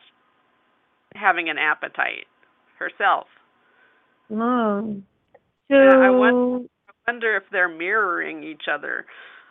[1.15, 2.27] having an appetite
[2.79, 3.27] herself.
[4.33, 4.97] Oh.
[5.71, 9.07] So I want- I wonder if they're mirroring each other.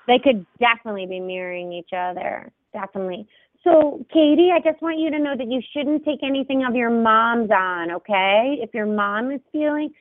[0.07, 2.51] they could definitely be mirroring each other.
[2.73, 3.27] Definitely.
[3.63, 6.89] So, Katie, I just want you to know that you shouldn't take anything of your
[6.89, 8.57] mom's on, okay?
[8.61, 9.91] If your mom is feeling,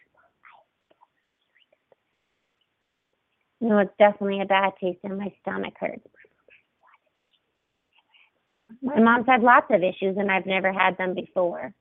[3.61, 6.07] no, it's definitely a bad taste and my stomach hurts.
[8.83, 11.73] My mom's had lots of issues and I've never had them before.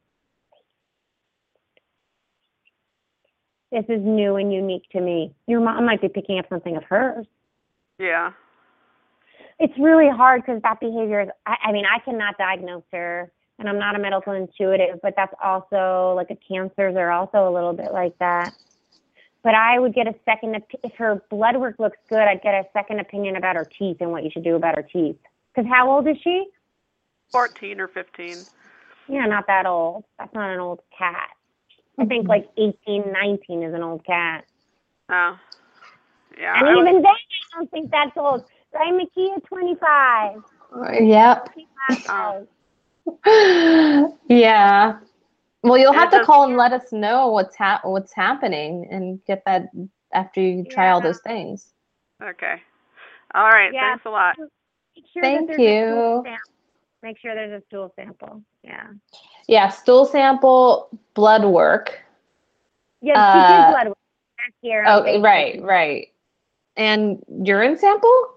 [3.72, 5.36] This is new and unique to me.
[5.46, 7.26] Your mom might be picking up something of hers.
[8.00, 8.32] Yeah.
[9.60, 13.68] It's really hard because that behavior is, I, I mean, I cannot diagnose her and
[13.68, 17.74] I'm not a medical intuitive, but that's also like a cancers are also a little
[17.74, 18.54] bit like that.
[19.48, 22.54] But I would get a second, op- if her blood work looks good, I'd get
[22.54, 25.16] a second opinion about her teeth and what you should do about her teeth.
[25.56, 26.48] Because how old is she?
[27.32, 28.36] 14 or 15.
[29.08, 30.04] Yeah, not that old.
[30.20, 31.30] That's not an old cat.
[31.98, 32.30] I think mm-hmm.
[32.30, 34.44] like 18, 19 is an old cat.
[35.08, 35.40] Oh.
[36.38, 36.60] Yeah.
[36.60, 38.44] And I was- even then, I don't think that's old.
[38.74, 39.42] Right, Makia?
[39.46, 40.44] 25.
[41.04, 41.54] Yep.
[41.88, 42.48] 25.
[44.28, 44.98] yeah.
[45.64, 49.24] Well, you'll And have to call and let us know what's hap- what's happening and
[49.26, 49.70] get that
[50.14, 51.74] after you try all those things.
[52.24, 52.62] Okay.
[53.34, 53.74] All right.
[53.74, 53.92] Yeah.
[53.92, 54.36] Thanks a lot.
[55.14, 56.38] Sure Thank that there's a stool you.
[57.04, 58.42] Make sure there's a stool sample.
[58.64, 58.88] Yeah.
[59.48, 62.00] Yeah, stool sample, blood work.
[63.02, 63.98] Yeah, she Uh, did blood work
[64.38, 64.84] back here.
[64.84, 66.08] on Oh, right, right.
[66.76, 68.34] And urine sample?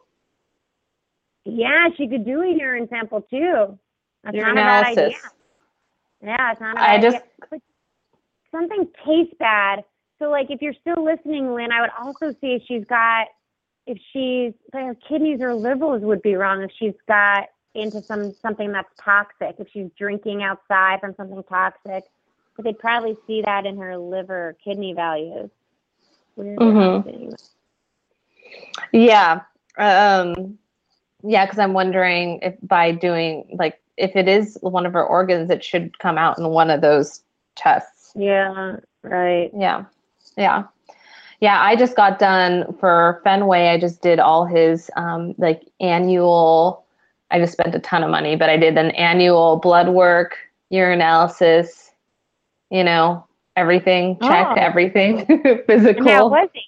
[1.44, 3.78] Yeah, she could do a urine sample too.
[4.24, 5.16] That's not a bad idea.
[6.22, 7.18] Yeah, it's not a I just.
[7.50, 7.60] But
[8.52, 9.84] something tastes bad.
[10.18, 13.28] So like if you're still listening, Lynn, I would also see if she's got
[13.86, 18.34] if she's like her kidneys or livers would be wrong if she's got into some
[18.42, 19.56] something that's toxic.
[19.58, 22.04] If she's drinking outside from something toxic.
[22.56, 25.50] But they'd probably see that in her liver kidney values.
[26.36, 27.34] Mhm.
[28.92, 29.40] Yeah.
[29.78, 30.58] Um
[31.22, 35.50] yeah, because I'm wondering if by doing like if it is one of her organs,
[35.50, 37.22] it should come out in one of those
[37.56, 38.12] tests.
[38.14, 39.50] Yeah, right.
[39.56, 39.84] Yeah.
[40.36, 40.64] Yeah.
[41.40, 43.68] Yeah, I just got done for Fenway.
[43.68, 46.84] I just did all his um like annual
[47.30, 50.36] I just spent a ton of money, but I did an annual blood work,
[50.72, 51.90] urinalysis,
[52.70, 53.24] you know,
[53.56, 54.54] everything, check Oh.
[54.54, 55.26] everything,
[55.66, 56.62] physical how was he?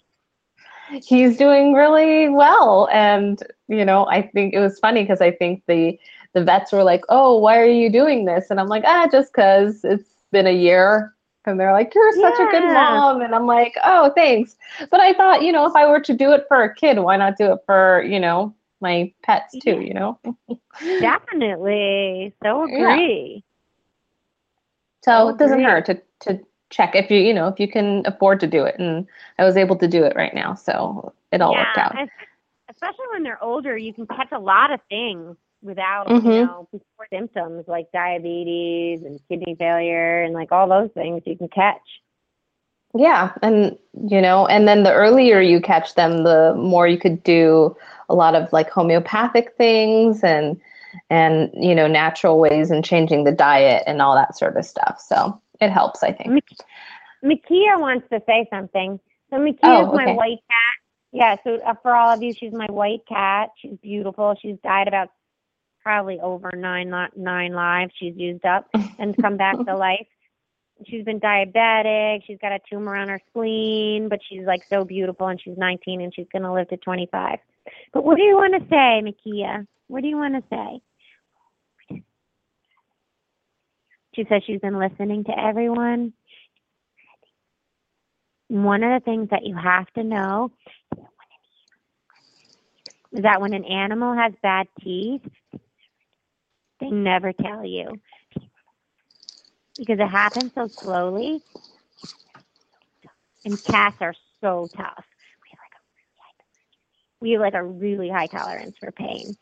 [1.06, 5.62] he's doing really well and you know i think it was funny because i think
[5.66, 5.98] the
[6.34, 8.50] the vets were like oh why are you doing this?
[8.50, 11.14] And i'm like ah just because it's been a year.
[11.46, 13.22] And they're like you're such a good mom.
[13.22, 14.56] And i'm like oh thanks.
[14.90, 17.16] But i thought you know if i were to do it for a kid why
[17.16, 20.18] not do it for you know my pets too you know?
[21.00, 22.34] Definitely.
[22.42, 22.98] So Yeah.
[22.98, 23.44] agree.
[25.04, 28.02] so Oh, it doesn't hurt to to check if you you know if you can
[28.06, 28.76] afford to do it.
[28.78, 29.06] And
[29.38, 31.92] i was able to do it right now so it all worked out.
[31.98, 32.08] es-
[32.70, 36.24] Especially when they're older, you can catch a lot of things without, Mhm.
[36.24, 41.36] you know, before symptoms like diabetes and kidney failure and like all those things you
[41.36, 41.80] can catch.
[42.94, 47.22] Yeah, and you know, and then the earlier you catch them, the more you could
[47.22, 47.76] do
[48.08, 50.60] a lot of like homeopathic things and
[51.08, 55.00] and you know, natural ways and changing the diet and all that sort of stuff.
[55.00, 56.28] So it helps, I think.
[56.28, 56.44] Mak-
[57.24, 59.00] Makia wants to say something.
[59.30, 60.76] So Makia Oh, is my white cat.
[61.12, 63.50] Yeah, so uh, for all of you, she's my white cat.
[63.56, 64.34] She's beautiful.
[64.40, 65.10] She's died about
[65.82, 68.68] probably over nine li- nine lives she's used up
[68.98, 70.06] and come back to life.
[70.86, 72.22] She's been diabetic.
[72.26, 76.00] She's got a tumor on her spleen, but she's like so beautiful and she's 19
[76.00, 77.38] and she's going to live to 25.
[77.92, 79.66] But what do you want to say, Makia?
[79.86, 82.00] What do you want to say?
[84.16, 86.12] She says she's been listening to everyone.
[88.52, 90.50] one of the things that you have to know
[93.12, 95.22] is that when an animal has bad teeth,
[96.82, 98.00] they never tell you
[99.78, 101.40] because it happens so slowly.
[103.44, 105.04] And cats are so tough.
[107.20, 109.36] We have like a really high tolerance for pain.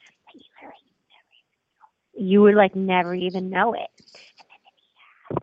[2.14, 3.88] You would like never even know it.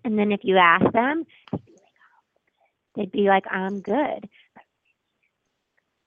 [0.04, 1.26] And then if you ask them,
[2.96, 4.30] they'd be like, oh, oh, I'm good.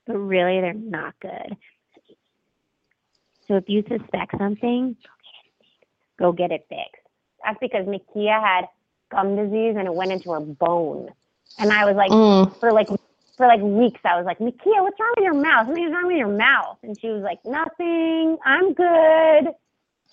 [0.07, 1.57] But really, they're not good.
[3.49, 4.97] So if you suspect something,
[6.21, 7.03] go get it fixed.
[7.45, 8.69] That's because Mikia had
[9.11, 11.11] gum disease and it went into her bone.
[11.59, 12.55] And I was like, Mm.
[12.61, 12.89] for like
[13.37, 15.67] for like weeks, I was like, Mikia, what's wrong with your mouth?
[15.67, 16.77] Something's wrong with your mouth.
[16.83, 18.37] And she was like, nothing.
[18.45, 19.55] I'm good.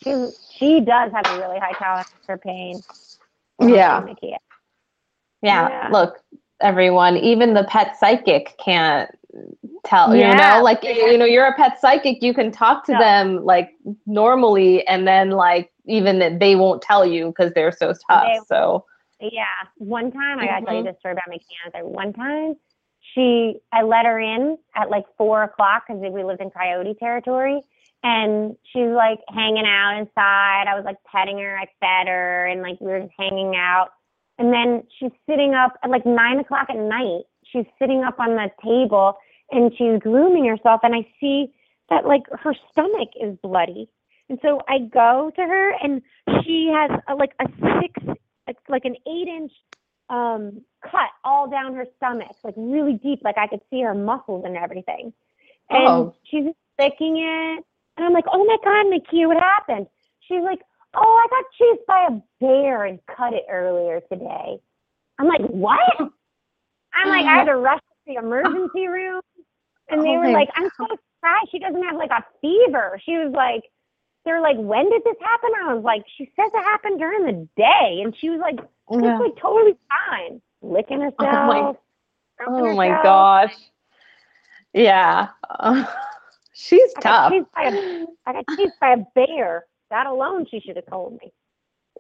[0.04, 2.80] She she does have a really high tolerance for pain.
[3.62, 4.02] Yeah.
[4.02, 4.38] Mikia.
[5.42, 5.70] Yeah.
[5.70, 5.90] Yeah.
[5.92, 6.20] Look,
[6.62, 9.12] everyone, even the pet psychic can't
[9.86, 10.32] tell, yeah.
[10.32, 13.00] you know, like, you know, you're a pet psychic, you can talk to Yeah.
[13.00, 13.72] them like
[14.06, 18.26] normally, and then like even that they won't tell you because they're so tough.
[18.28, 18.86] They- so,
[19.20, 19.46] Yeah.
[19.78, 21.84] One time, I gotta tell you this story about Mikia.
[21.84, 22.56] One time,
[23.14, 27.62] she, I let her in at like four o'clock because we lived in coyote territory.
[28.04, 30.66] And she's like hanging out inside.
[30.68, 31.58] I was like petting her.
[31.58, 33.90] I fed her and like we were just hanging out.
[34.38, 37.24] And then she's sitting up at like nine o'clock at night.
[37.44, 39.18] She's sitting up on the table
[39.52, 40.82] and she's grooming herself.
[40.84, 41.52] And I see
[41.90, 43.90] that like her stomach is bloody.
[44.30, 46.02] And so I go to her and
[46.44, 47.46] she has a, like a
[47.82, 48.20] six,
[48.70, 49.52] like an eight inch
[50.10, 54.44] um, cut all down her stomach, like really deep, like I could see her muscles
[54.46, 55.14] and everything.
[55.70, 56.16] And Oh.
[56.26, 56.46] she's
[56.80, 57.64] licking it.
[57.98, 59.88] And I'm like, oh my God, Mikia, what happened?
[60.22, 60.60] She's like,
[60.96, 64.60] oh, I got chased by a bear and cut it earlier today.
[65.20, 65.80] I'm like, what?
[66.94, 69.22] I'm like, I had to rush to the emergency room.
[69.90, 73.00] And they Oh were like, I'm so surprised she doesn't have like a fever.
[73.06, 73.64] She was like,
[74.28, 75.52] they're like, when did this happen?
[75.66, 78.02] I was like, she says it happened during the day.
[78.04, 79.18] And she was like, just yeah.
[79.20, 81.46] like totally fine, licking herself.
[81.48, 81.74] my-
[82.36, 83.04] stroking oh my herself.
[83.04, 83.56] gosh.
[84.74, 85.30] Yeah.
[86.54, 87.34] she's I got, tough.
[87.56, 89.66] by a, I got chased by a bear.
[89.90, 91.32] That alone, she should have told me.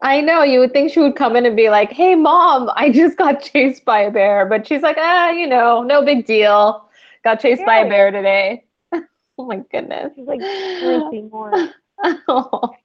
[0.01, 2.91] I know you would think she would come in and be like, "Hey, mom, I
[2.91, 6.87] just got chased by a bear," but she's like, "Ah, you know, no big deal.
[7.23, 8.65] Got chased by a bear today."
[9.39, 10.11] oh my goodness.
[10.15, 11.51] She's like, Mercy more.
[12.29, 12.77] All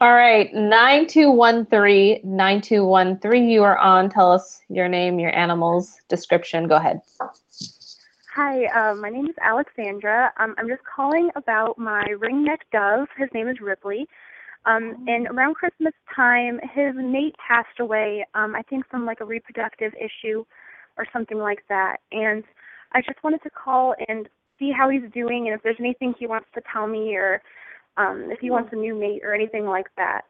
[0.00, 3.48] right, 9213 9213.
[3.48, 4.08] You are on.
[4.08, 6.68] Tell us your name, your animal's description.
[6.68, 7.00] Go ahead.
[8.34, 10.32] Hi, um, my name is Alexandra.
[10.38, 13.08] Um, I'm just calling about my ringneck dove.
[13.16, 14.08] His name is Ripley.
[14.64, 18.24] Um, and around Christmas time, his mate passed away.
[18.34, 20.44] Um, I think from like a reproductive issue
[20.96, 21.96] or something like that.
[22.12, 22.44] And
[22.92, 24.28] I just wanted to call and
[24.58, 27.40] see how he's doing and if there's anything he wants to tell me or
[27.98, 30.22] um, if he wants a new mate or anything like that.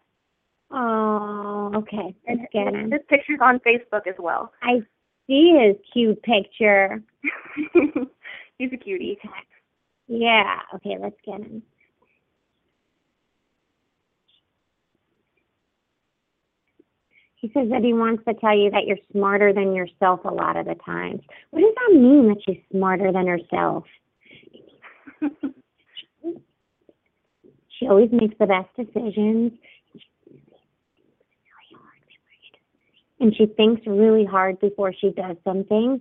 [0.70, 2.14] Oh, okay.
[2.26, 2.90] And Let's get him.
[2.90, 4.52] his picture's on Facebook as well.
[4.62, 4.80] I
[5.26, 7.02] see his cute picture.
[8.58, 9.18] He's a cutie.
[10.08, 10.60] Yeah.
[10.74, 11.62] Okay, let's get him.
[17.36, 20.56] He says that he wants to tell you that you're smarter than yourself a lot
[20.56, 21.20] of the times.
[21.50, 23.84] What does that mean that she's smarter than herself?
[27.78, 29.52] she always makes the best decisions.
[33.20, 36.00] And she thinks really hard before she does something.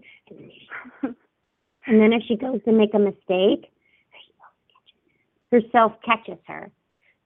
[1.03, 3.71] And then if she goes to make a mistake,
[5.51, 6.69] herself catches her.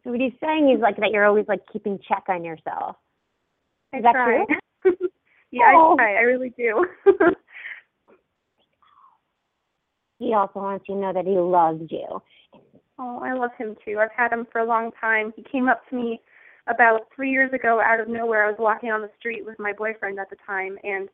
[0.04, 2.96] So what he's saying is like that you're always like keeping check on yourself.
[3.94, 4.46] Is I that try.
[4.84, 4.94] true?
[5.52, 5.94] yeah, Oh.
[5.94, 6.16] I try.
[6.16, 6.86] I really do.
[10.22, 12.22] He also wants you to know that he loves you.
[13.02, 13.98] Oh, I love him too.
[14.00, 15.34] I've had him for a long time.
[15.36, 16.22] He came up to me
[16.68, 18.46] about three years ago out of nowhere.
[18.46, 21.10] I was walking on the street with my boyfriend at the time, and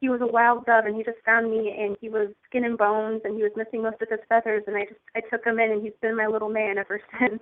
[0.00, 2.76] he was a wild dove, and he just found me, and he was skin and
[2.76, 5.60] bones, and he was missing most of his feathers, and I just I took him
[5.60, 7.40] in, and he's been my little man ever since.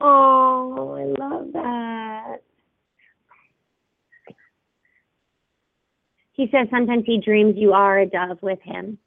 [0.00, 2.36] Oh, I love that.
[6.32, 8.98] He says sometimes he dreams you are a dove with him.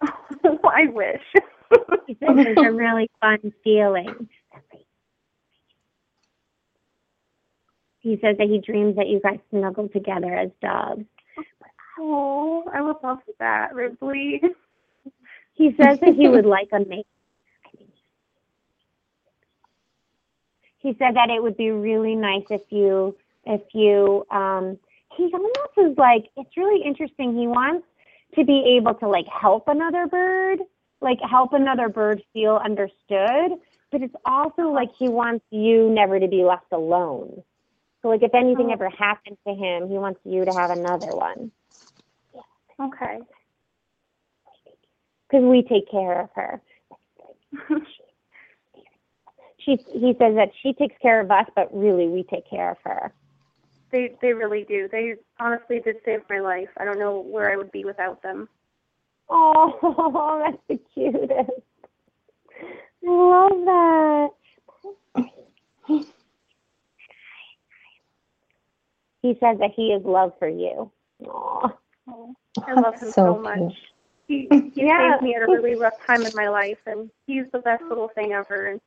[0.44, 1.22] Oh, I wish.
[2.06, 4.28] He says it's a really fun feeling.
[8.00, 11.04] He says that he dreams that you guys snuggle together as dogs.
[11.98, 14.40] oh, I would love that, Ripley.
[15.54, 17.06] He says that he would like a mate.
[20.78, 24.78] He said that it would be really nice if you, if you, um,
[25.16, 27.36] he almost is like, it's really interesting.
[27.36, 27.86] He wants
[28.36, 30.60] to be able to like help another bird,
[31.00, 33.58] like help another bird feel understood,
[33.92, 37.42] but it's also like he wants you never to be left alone.
[38.02, 38.72] So like if anything Oh.
[38.72, 41.50] ever happened to him, he wants you to have another one
[42.80, 43.18] Okay.
[45.28, 46.62] because we take care of her.
[49.58, 52.78] She he says that she takes care of us, but really we take care of
[52.84, 53.12] her.
[53.90, 54.88] They they really do.
[54.90, 56.68] They honestly did save my life.
[56.76, 58.48] I don't know where I would be without them.
[59.28, 61.50] Oh, that's the cutest.
[63.06, 64.28] I love that.
[69.22, 70.90] He says that he is love for you.
[71.26, 71.68] Aw.
[72.66, 73.58] I love him so, so much.
[73.58, 73.72] cute.
[74.28, 75.14] He he Yeah.
[75.14, 78.08] saved me at a really rough time in my life, and he's the best little
[78.08, 78.66] thing ever.
[78.66, 78.80] And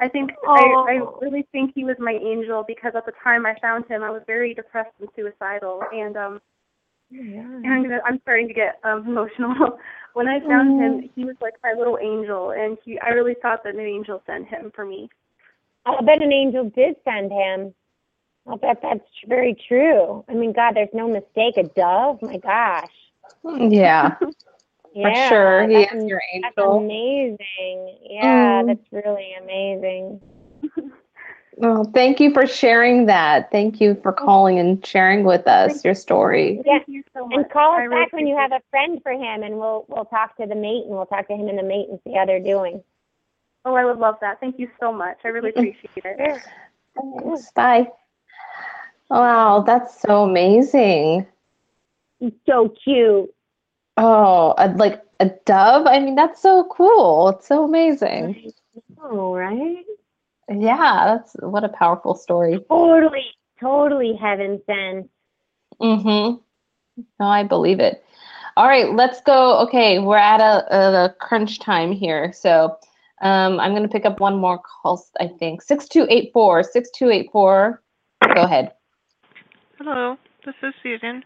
[0.00, 0.32] I think.
[0.46, 4.02] I I really think he was my angel because at the time I found him,
[4.02, 6.40] I was very depressed and suicidal, and um
[7.18, 9.78] and I'm gonna, I'm starting to get um, emotional.
[10.14, 13.64] when I found him, he was like my little angel, and he I really thought
[13.64, 15.08] that an angel sent him for me.
[15.86, 17.74] I bet an angel did send him.
[18.48, 20.24] I bet that's very true.
[20.28, 21.56] I mean, God, there's no mistake.
[21.56, 22.20] A dove?
[22.22, 22.90] My gosh.
[23.44, 24.16] Yeah,
[24.94, 25.68] Yeah, for sure.
[25.68, 26.78] He is am- your That's angel.
[26.78, 27.98] amazing.
[28.10, 28.66] Yeah, Mm.
[28.66, 30.20] that's really amazing.
[31.56, 33.50] Well, thank you for sharing that.
[33.50, 36.62] Thank you for calling and sharing with us your story.
[36.64, 36.78] Yeah.
[36.78, 37.36] Thank you so much.
[37.36, 39.84] And call us I really back when you have a friend for him, and we'll
[39.88, 42.14] we'll talk to the mate, and we'll talk to him and the mate and see
[42.14, 42.82] how they're doing.
[43.64, 44.40] Oh, I would love that.
[44.40, 45.18] Thank you so much.
[45.24, 45.68] I really mm-hmm.
[45.68, 46.42] appreciate it.
[46.96, 47.52] Thanks.
[47.52, 47.88] Bye.
[49.10, 51.26] Wow, that's so amazing.
[52.46, 53.32] So cute.
[53.98, 55.86] Oh, a, like a dove?
[55.86, 57.28] I mean, that's so cool.
[57.28, 58.52] It's so amazing.
[59.02, 59.84] Oh, right?
[60.48, 62.58] Yeah, that's what a powerful story.
[62.68, 63.26] Totally,
[63.60, 65.10] totally heaven sent.
[65.80, 66.36] Mm-hmm.
[67.20, 68.04] No, I believe it.
[68.56, 69.58] All right, let's go.
[69.60, 72.32] Okay, we're at a, a crunch time here.
[72.32, 72.76] So
[73.22, 75.62] um, I'm going to pick up one more call, I think.
[75.62, 76.64] 6284.
[76.64, 77.82] 6284.
[78.34, 78.72] Go ahead.
[79.78, 81.24] Hello, this is Susan,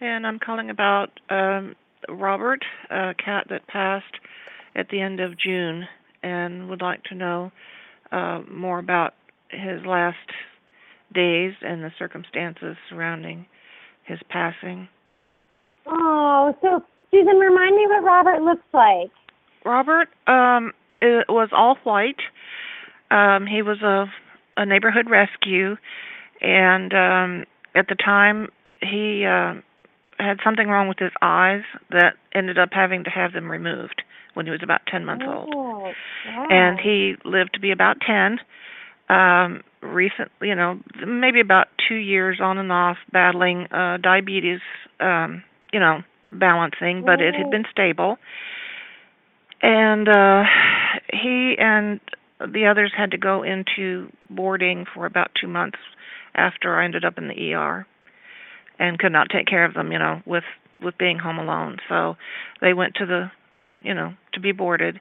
[0.00, 1.74] and I'm calling about um,
[2.08, 4.14] Robert, a cat that passed
[4.76, 5.86] at the end of June,
[6.22, 7.50] and would like to know
[8.12, 9.14] uh, more about
[9.50, 10.16] his last
[11.14, 13.46] days and the circumstances surrounding
[14.04, 14.88] his passing.
[15.86, 19.10] Oh, so Susan, remind me what Robert looks like.
[19.64, 22.20] Robert um, it was all white.
[23.10, 24.06] Um, he was a
[24.56, 25.76] a neighborhood rescue,
[26.40, 27.44] and um,
[27.76, 28.48] at the time
[28.82, 29.54] he uh,
[30.18, 34.02] had something wrong with his eyes that ended up having to have them removed
[34.34, 35.48] when he was about ten months old.
[36.26, 36.46] Wow.
[36.50, 38.38] And he lived to be about ten.
[39.08, 44.60] Um, recent, you know, maybe about two years on and off battling uh, diabetes.
[45.00, 46.00] Um, you know,
[46.32, 48.18] balancing, but it had been stable
[49.62, 50.44] and uh
[51.12, 52.00] he and
[52.40, 55.78] the others had to go into boarding for about two months
[56.34, 57.86] after I ended up in the ER
[58.78, 60.44] and could not take care of them, you know, with
[60.80, 61.78] with being home alone.
[61.88, 62.16] So
[62.60, 63.30] they went to the
[63.82, 65.00] you know, to be boarded,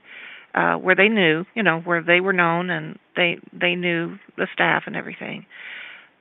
[0.58, 4.48] uh where they knew, you know, where they were known and they they knew the
[4.54, 5.46] staff and everything.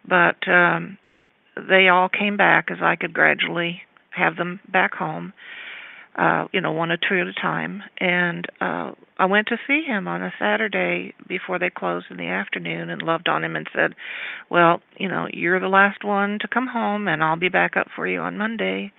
[0.07, 0.99] But um
[1.57, 5.33] they all came back as I could gradually have them back home
[6.17, 7.83] uh, you know, one or two at a time.
[7.99, 12.27] And uh, I went to see him on a Saturday before they closed in the
[12.27, 13.95] afternoon and loved on him and said,
[14.51, 17.89] Well, you know, you're the last one to come home and I'll be back up
[17.95, 18.93] for you on Monday.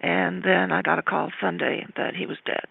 [0.00, 2.66] And then I got a call Sunday that he was dead.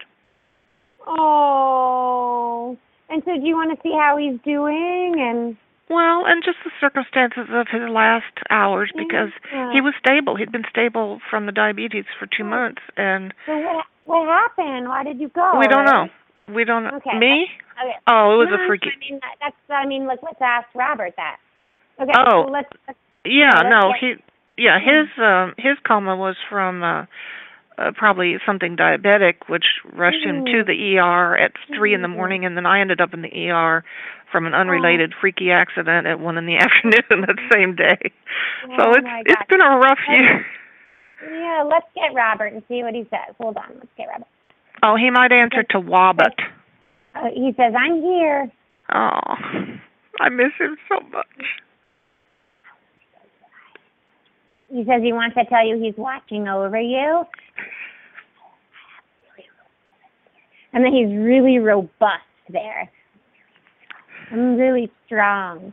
[1.06, 2.76] Oh.
[3.08, 5.56] And so do you want to see how he's doing and
[5.90, 9.72] Well, and just the circumstances of his last hours because Yeah.
[9.72, 10.36] he was stable.
[10.36, 14.88] He'd been stable from the diabetes for two months and so what what happened?
[14.88, 15.58] Why did you go?
[15.58, 16.08] we don't know.
[16.48, 16.96] We don't know.
[16.96, 17.16] Okay.
[17.18, 17.48] Me?
[17.80, 17.96] Okay.
[18.06, 21.14] Oh, it was no, a freaky I mean that's I mean like let's ask Robert
[21.16, 21.36] that.
[22.00, 22.12] Okay.
[22.16, 22.44] Oh.
[22.46, 24.14] So let's, let's Yeah, let's no, get- he
[24.56, 27.06] yeah, his um his coma was from uh,
[27.78, 32.44] uh probably something diabetic which rushed him to the ER at 3 in the morning
[32.44, 33.84] and then I ended up in the ER
[34.30, 38.12] from an unrelated freaky accident at 1 in the afternoon that same day.
[38.66, 39.48] Oh so it's it's God.
[39.48, 40.46] been a rough year.
[41.30, 43.34] Yeah, let's get Robert and see what he says.
[43.40, 44.26] Hold on, let's get Robert.
[44.82, 46.38] Oh, he might answer to Wobbit.
[47.14, 48.52] Uh, he says, I'm here.
[48.92, 49.34] Oh.
[50.20, 51.44] I miss him so much.
[54.68, 57.24] He says he wants to tell you he's watching over you.
[60.72, 62.90] And then he's really robust there.
[64.30, 65.72] I'm really strong.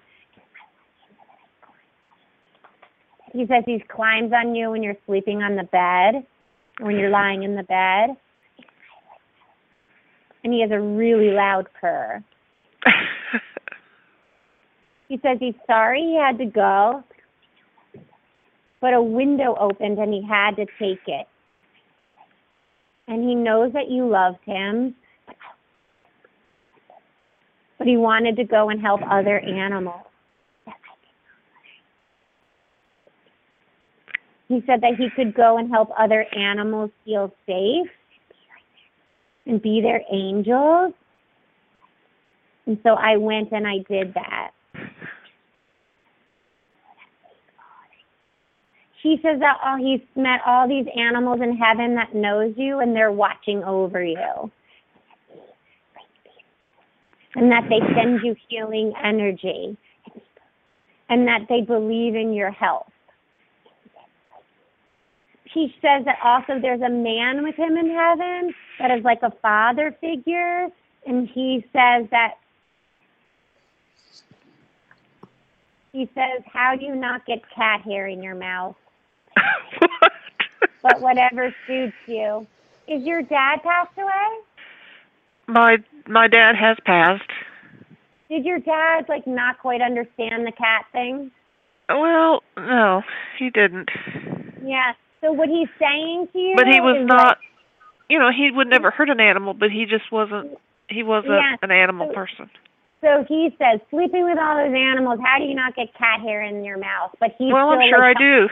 [3.33, 6.25] He says he climbs on you when you're sleeping on the bed.
[6.79, 8.15] when you're lying in the bed.
[10.43, 12.23] And he has a really loud purr.
[15.07, 17.03] he says he's sorry he had to go,
[18.81, 21.27] but a window opened and he had to take it.
[23.07, 24.95] And he knows that you loved him,
[27.77, 30.05] but he wanted to go and help other animals.
[34.47, 37.87] He said that he could go and help other animals feel safe
[39.45, 40.93] and be their angels.
[42.65, 44.51] And so I went and I did that.
[49.01, 52.95] He says that oh, he's met all these animals in heaven that knows you and
[52.95, 54.51] they're watching over you.
[57.35, 59.77] And that they send you healing energy.
[61.09, 62.91] And that they believe in your health
[65.53, 69.31] he says that also there's a man with him in heaven that is like a
[69.41, 70.67] father figure
[71.05, 72.35] and he says that
[75.91, 78.75] he says how do you not get cat hair in your mouth
[80.83, 82.45] but whatever suits you
[82.87, 84.29] is your dad passed away
[85.47, 85.77] My
[86.07, 87.29] my dad has passed.
[88.29, 91.31] did your dad like not quite understand the cat thing
[91.89, 93.03] Well, no,
[93.37, 93.89] he didn't.
[94.63, 97.27] yeah so what he's saying to you But he was not.
[97.27, 97.37] like,
[98.09, 100.57] You know, he would never hurt an animal, but he just wasn't.
[100.89, 101.55] He wasn't Yeah.
[101.61, 102.49] an animal So- person.
[103.01, 106.43] So he says, sleeping with all those animals, how do you not get cat hair
[106.43, 107.11] in your mouth?
[107.19, 108.47] But he's well, I'm sure I do.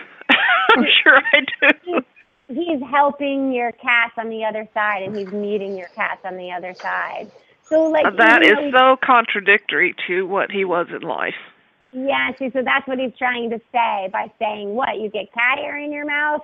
[0.75, 2.01] I'm sure I do.
[2.47, 6.51] He's helping your cats on the other side, and he's meeting your cats on the
[6.51, 7.31] other side.
[7.69, 11.35] So like uh, that even so contradictory to what he was in life.
[11.93, 12.31] yeah.
[12.39, 15.77] See, so that's what he's trying to say by saying what you get cat hair
[15.77, 16.41] in your mouth.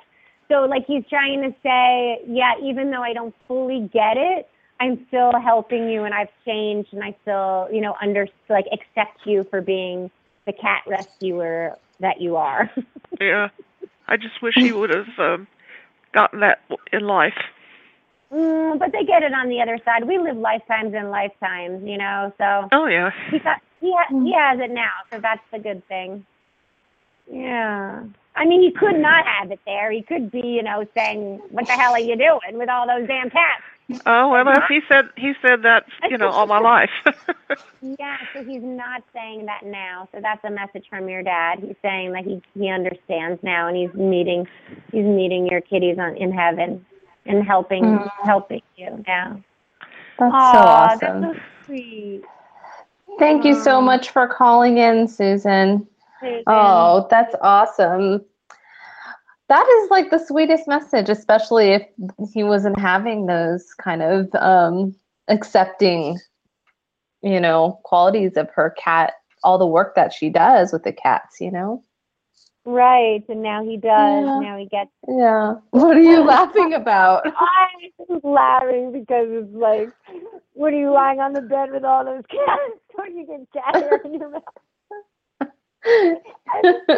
[0.47, 4.47] So like he's trying to say, yeah, even though I don't fully get it,
[4.79, 9.19] I'm still helping you, and I've changed, and I still, you know, under like accept
[9.25, 10.11] you for being
[10.45, 12.71] the cat rescuer that you are.
[13.21, 13.47] Yeah,
[14.09, 15.47] I just wish he would have um,
[16.11, 16.59] gotten that
[16.91, 17.37] in life.
[18.29, 20.03] Mm, but they get it on the other side.
[20.05, 22.33] We live lifetimes and lifetimes, you know.
[22.37, 23.11] So Oh yeah.
[23.31, 26.25] he got he ha- he has it now, so that's the good thing.
[27.31, 28.03] Yeah.
[28.35, 29.91] I mean, he could not have it there.
[29.91, 33.07] He could be, you know, saying, "What the hell are you doing with all those
[33.07, 33.63] damn cats?"
[34.05, 36.89] Oh well, that's, he said he said that you know all my life.
[37.99, 38.17] Yeah.
[38.33, 40.07] So he's not saying that now.
[40.13, 41.59] So that's a message from your dad.
[41.59, 44.47] He's saying that he he understands now, and he's meeting
[44.91, 46.85] he's meeting your kitties on in heaven
[47.25, 48.09] and helping Mm.
[48.25, 49.03] helping you.
[49.07, 49.35] Yeah.
[50.17, 51.21] That's Aw, so awesome.
[51.21, 52.23] That's so sweet.
[53.19, 55.87] Thank you so much for calling in, Susan.
[56.19, 56.43] Susan.
[56.47, 58.25] Oh, that's awesome.
[59.47, 61.83] That is like the sweetest message, especially if
[62.33, 64.95] he wasn't having those kind of um,
[65.27, 66.19] accepting,
[67.21, 71.39] you know, qualities of her cat, all the work that she does with the cats,
[71.39, 71.83] you know?
[72.67, 74.25] Right, and now he does.
[74.25, 74.39] Yeah.
[74.39, 74.89] Now he gets.
[75.07, 75.55] Yeah.
[75.69, 77.27] What are you laughing about?
[78.09, 79.89] I'm laughing because it's like,
[80.53, 82.79] what are you lying on the bed with all those cats?
[82.97, 84.43] Don't you get cat hair in your mouth?
[85.85, 86.89] I just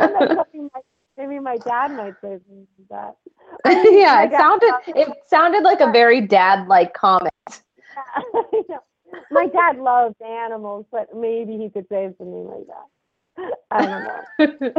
[1.17, 3.15] like like- Maybe my dad might say something like that.
[3.65, 7.33] Oh, yeah, it sounded it sounded like a very dad-like comment.
[7.49, 8.79] I
[9.31, 13.53] my dad loves animals, but maybe he could say something like that.
[13.71, 14.73] I don't know.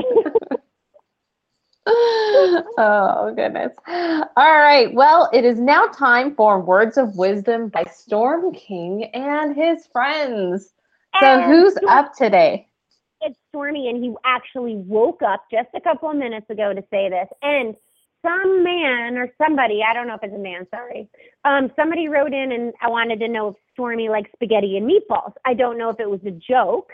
[2.78, 3.72] oh goodness.
[3.88, 4.92] All right.
[4.92, 10.74] Well, it is now time for Words of Wisdom by Storm King and his friends.
[11.20, 12.67] So who's up today?
[13.20, 17.08] It's Stormy, and he actually woke up just a couple of minutes ago to say
[17.08, 17.28] this.
[17.42, 17.74] And
[18.22, 21.08] some man or somebody, I don't know if it's a man, sorry,
[21.44, 25.32] um, somebody wrote in and I wanted to know if Stormy likes spaghetti and meatballs.
[25.44, 26.92] I don't know if it was a joke,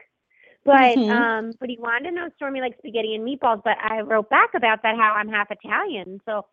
[0.64, 1.10] but Mhm.
[1.10, 3.62] um, but he wanted to know if Stormy likes spaghetti and meatballs.
[3.64, 6.44] But I wrote back about that how I'm half Italian, so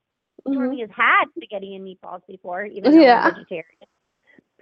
[0.47, 3.25] Stormy has had spaghetti and meatballs before, even though Yeah.
[3.25, 3.65] I'm vegetarian.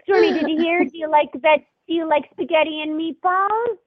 [0.03, 0.85] Stormy, did you hear?
[0.85, 1.59] Do you like that?
[1.87, 3.77] Do you like spaghetti and meatballs?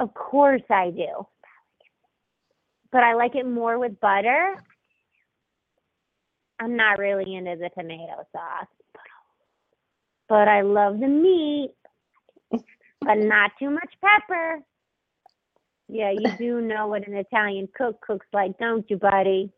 [0.00, 1.26] Of course I do.
[2.90, 4.54] But I like it more with butter.
[6.58, 8.66] I'm not really into the tomato sauce.
[10.26, 11.72] But I love the meat.
[13.02, 14.60] But not too much pepper.
[15.88, 19.52] Yeah, you do know what an Italian cook cooks like, don't you, buddy?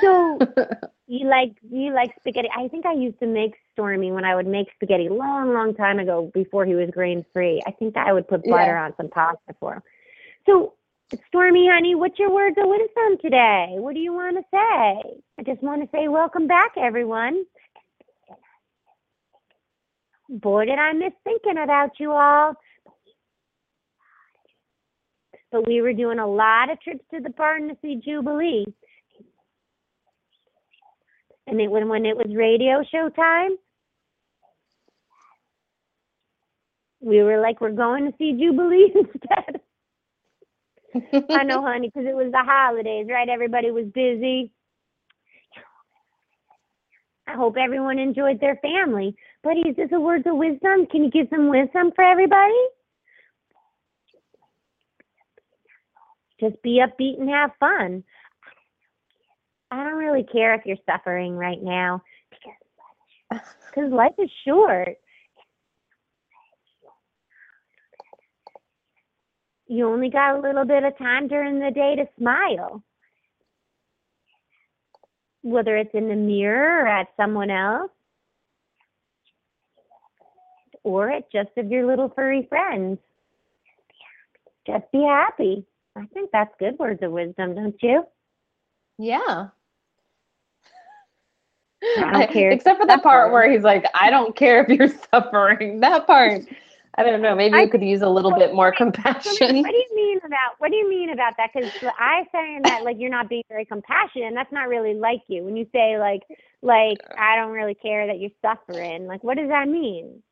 [0.00, 0.44] So
[1.06, 2.48] you like you like spaghetti?
[2.56, 5.98] I think I used to make Stormy when I would make spaghetti long, long time
[5.98, 7.62] ago before he was grain free.
[7.66, 8.84] I think I would put butter Yeah.
[8.84, 9.82] on some pasta for him.
[10.46, 10.74] So
[11.28, 13.74] Stormy, honey, what's your words of wisdom today?
[13.78, 15.20] What do you want to say?
[15.38, 17.44] I just want to say welcome back, everyone.
[20.28, 22.54] Boy, did I miss thinking about you all.
[25.52, 28.64] But we were doing a lot of trips to the barn to see Jubilee.
[31.46, 33.56] And it, when, when it was radio show time,
[37.00, 39.60] we were like, we're going to see Jubilee instead.
[41.30, 43.28] I know, honey, because it was the holidays, right?
[43.28, 44.52] Everybody was busy.
[47.26, 49.16] I hope everyone enjoyed their family.
[49.42, 50.86] Buddy, is this a words of wisdom?
[50.86, 52.52] Can you give some wisdom for everybody?
[56.40, 58.04] Just be upbeat and have fun.
[59.74, 62.00] I don't really care if you're suffering right now
[63.28, 64.96] because life is short.
[69.66, 72.84] You only got a little bit of time during the day to smile.
[75.42, 77.90] Whether it's in the mirror or at someone else,
[80.84, 82.98] or at just of your little furry friends.
[84.68, 85.66] Just be happy.
[85.96, 88.04] I think that's good words of wisdom, don't you?
[88.98, 89.48] Yeah.
[91.96, 92.50] I don't care.
[92.50, 95.80] Except for the part where he's like, I don't care if you're suffering.
[95.80, 96.42] That part,
[96.96, 97.34] I don't know.
[97.34, 99.62] Maybe you could use a little bit more compassion.
[99.62, 101.50] What do you mean about what do you mean about that?
[101.54, 105.22] Because I saying that like you're not being very compassionate, and that's not really like
[105.28, 105.44] you.
[105.44, 106.22] When you say like
[106.62, 110.22] like I don't really care that you're suffering, like what does that mean?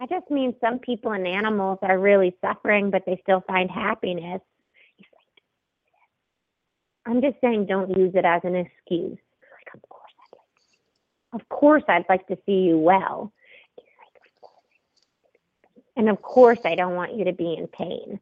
[0.00, 4.42] I just mean some people and animals are really suffering, but they still find happiness.
[7.06, 9.18] I'm just saying, don't use it as an excuse.
[9.52, 10.36] Like, of course, I'd
[11.32, 13.32] like, of course, I'd like to see you well,
[15.96, 18.20] and of course, I don't want you to be in pain.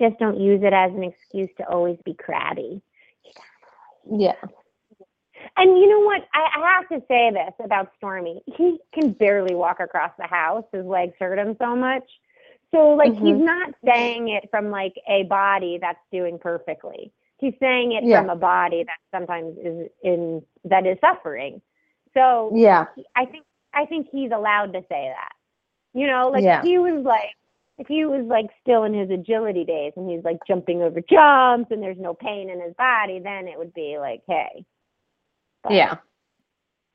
[0.00, 2.82] Just don't use it as an excuse to always be crabby.
[4.10, 4.34] Yeah.
[5.56, 6.22] And you know what?
[6.34, 8.42] I, I have to say this about Stormy.
[8.56, 10.64] He can barely walk across the house.
[10.72, 12.02] His legs hurt him so much.
[12.74, 13.44] So like he's Mhm.
[13.44, 17.12] not saying it from like a body that's doing perfectly.
[17.38, 18.20] He's saying it Yeah.
[18.20, 21.62] from a body that sometimes is in that is suffering.
[22.14, 22.86] So Yeah.
[23.14, 25.32] I think I think he's allowed to say that.
[25.92, 26.62] You know, like Yeah.
[26.62, 27.36] he was like
[27.78, 31.70] if he was like still in his agility days and he's like jumping over jumps
[31.70, 34.64] and there's no pain in his body, then it would be like, hey,
[35.70, 35.98] Yeah.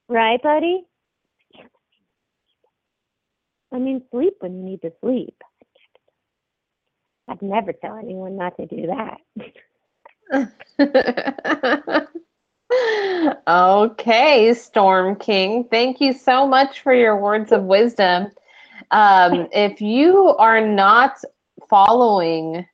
[0.10, 0.86] right, buddy?
[3.72, 5.42] I mean, sleep when you need to sleep.
[7.30, 9.20] I'd never tell anyone not to do that.
[13.48, 15.66] okay, Storm King.
[15.70, 18.32] Thank you so much for your words of wisdom.
[18.92, 21.22] Um, if you are not
[21.70, 22.66] following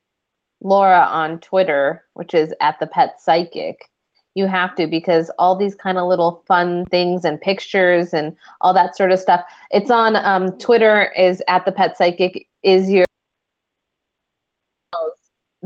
[0.62, 3.90] Laura on Twitter, which is at the Pet Psychic,
[4.34, 8.72] you have to because all these kind of little fun things and pictures and all
[8.74, 9.42] that sort of stuff.
[9.70, 12.46] It's on um, Twitter is at the Pet Psychic.
[12.62, 13.05] Is your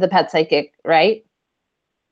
[0.01, 1.25] the Pet Psychic right?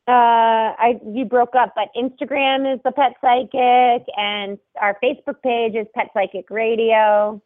[0.06, 5.74] Uh, I you broke up, but Instagram is the Pet Psychic, and our Facebook page
[5.74, 7.42] is Pet Psychic Radio.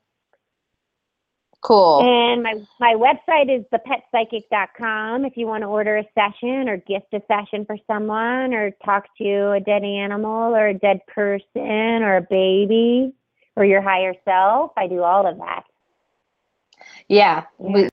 [1.62, 2.00] Cool.
[2.02, 7.14] And my my website is thepetpsychic.com if you want to order a session or gift
[7.14, 12.16] a session for someone or talk to a dead animal or a dead person or
[12.16, 13.12] a baby
[13.54, 14.72] or your higher self.
[14.76, 15.62] I do all of that.
[17.08, 17.88] Yeah, we,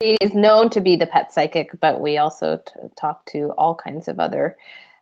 [0.00, 3.74] he is known to be the pet psychic, but we also t- talk to all
[3.74, 4.56] kinds of other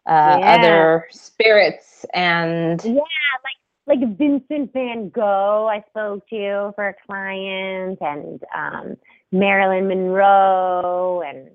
[0.07, 0.55] uh, Yeah.
[0.55, 3.01] other spirits and Yeah,
[3.43, 8.97] like like Vincent Van Gogh I spoke to for a client and um
[9.33, 11.51] Marilyn Monroe and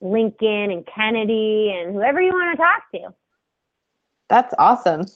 [0.00, 3.14] Lincoln and Kennedy and whoever you want to talk to.
[4.28, 5.06] that's awesome.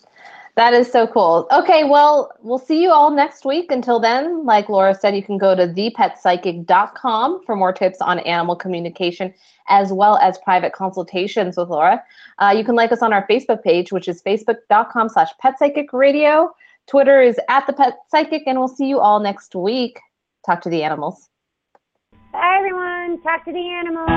[0.59, 1.47] That is so cool.
[1.53, 3.71] Okay, well, we'll see you all next week.
[3.71, 8.57] Until then, like Laura said, you can go to thepetpsychic.com for more tips on animal
[8.57, 9.33] communication
[9.69, 12.03] as well as private consultations with Laura.
[12.41, 16.49] Uh, you can like us on our Facebook page, which is facebook.com slash petpsychicradio.
[16.89, 20.01] Twitter is at the pet psychic, and we'll see you all next week.
[20.45, 21.29] Talk to the animals.
[22.33, 23.23] Bye everyone.
[23.23, 24.09] Talk to the animals.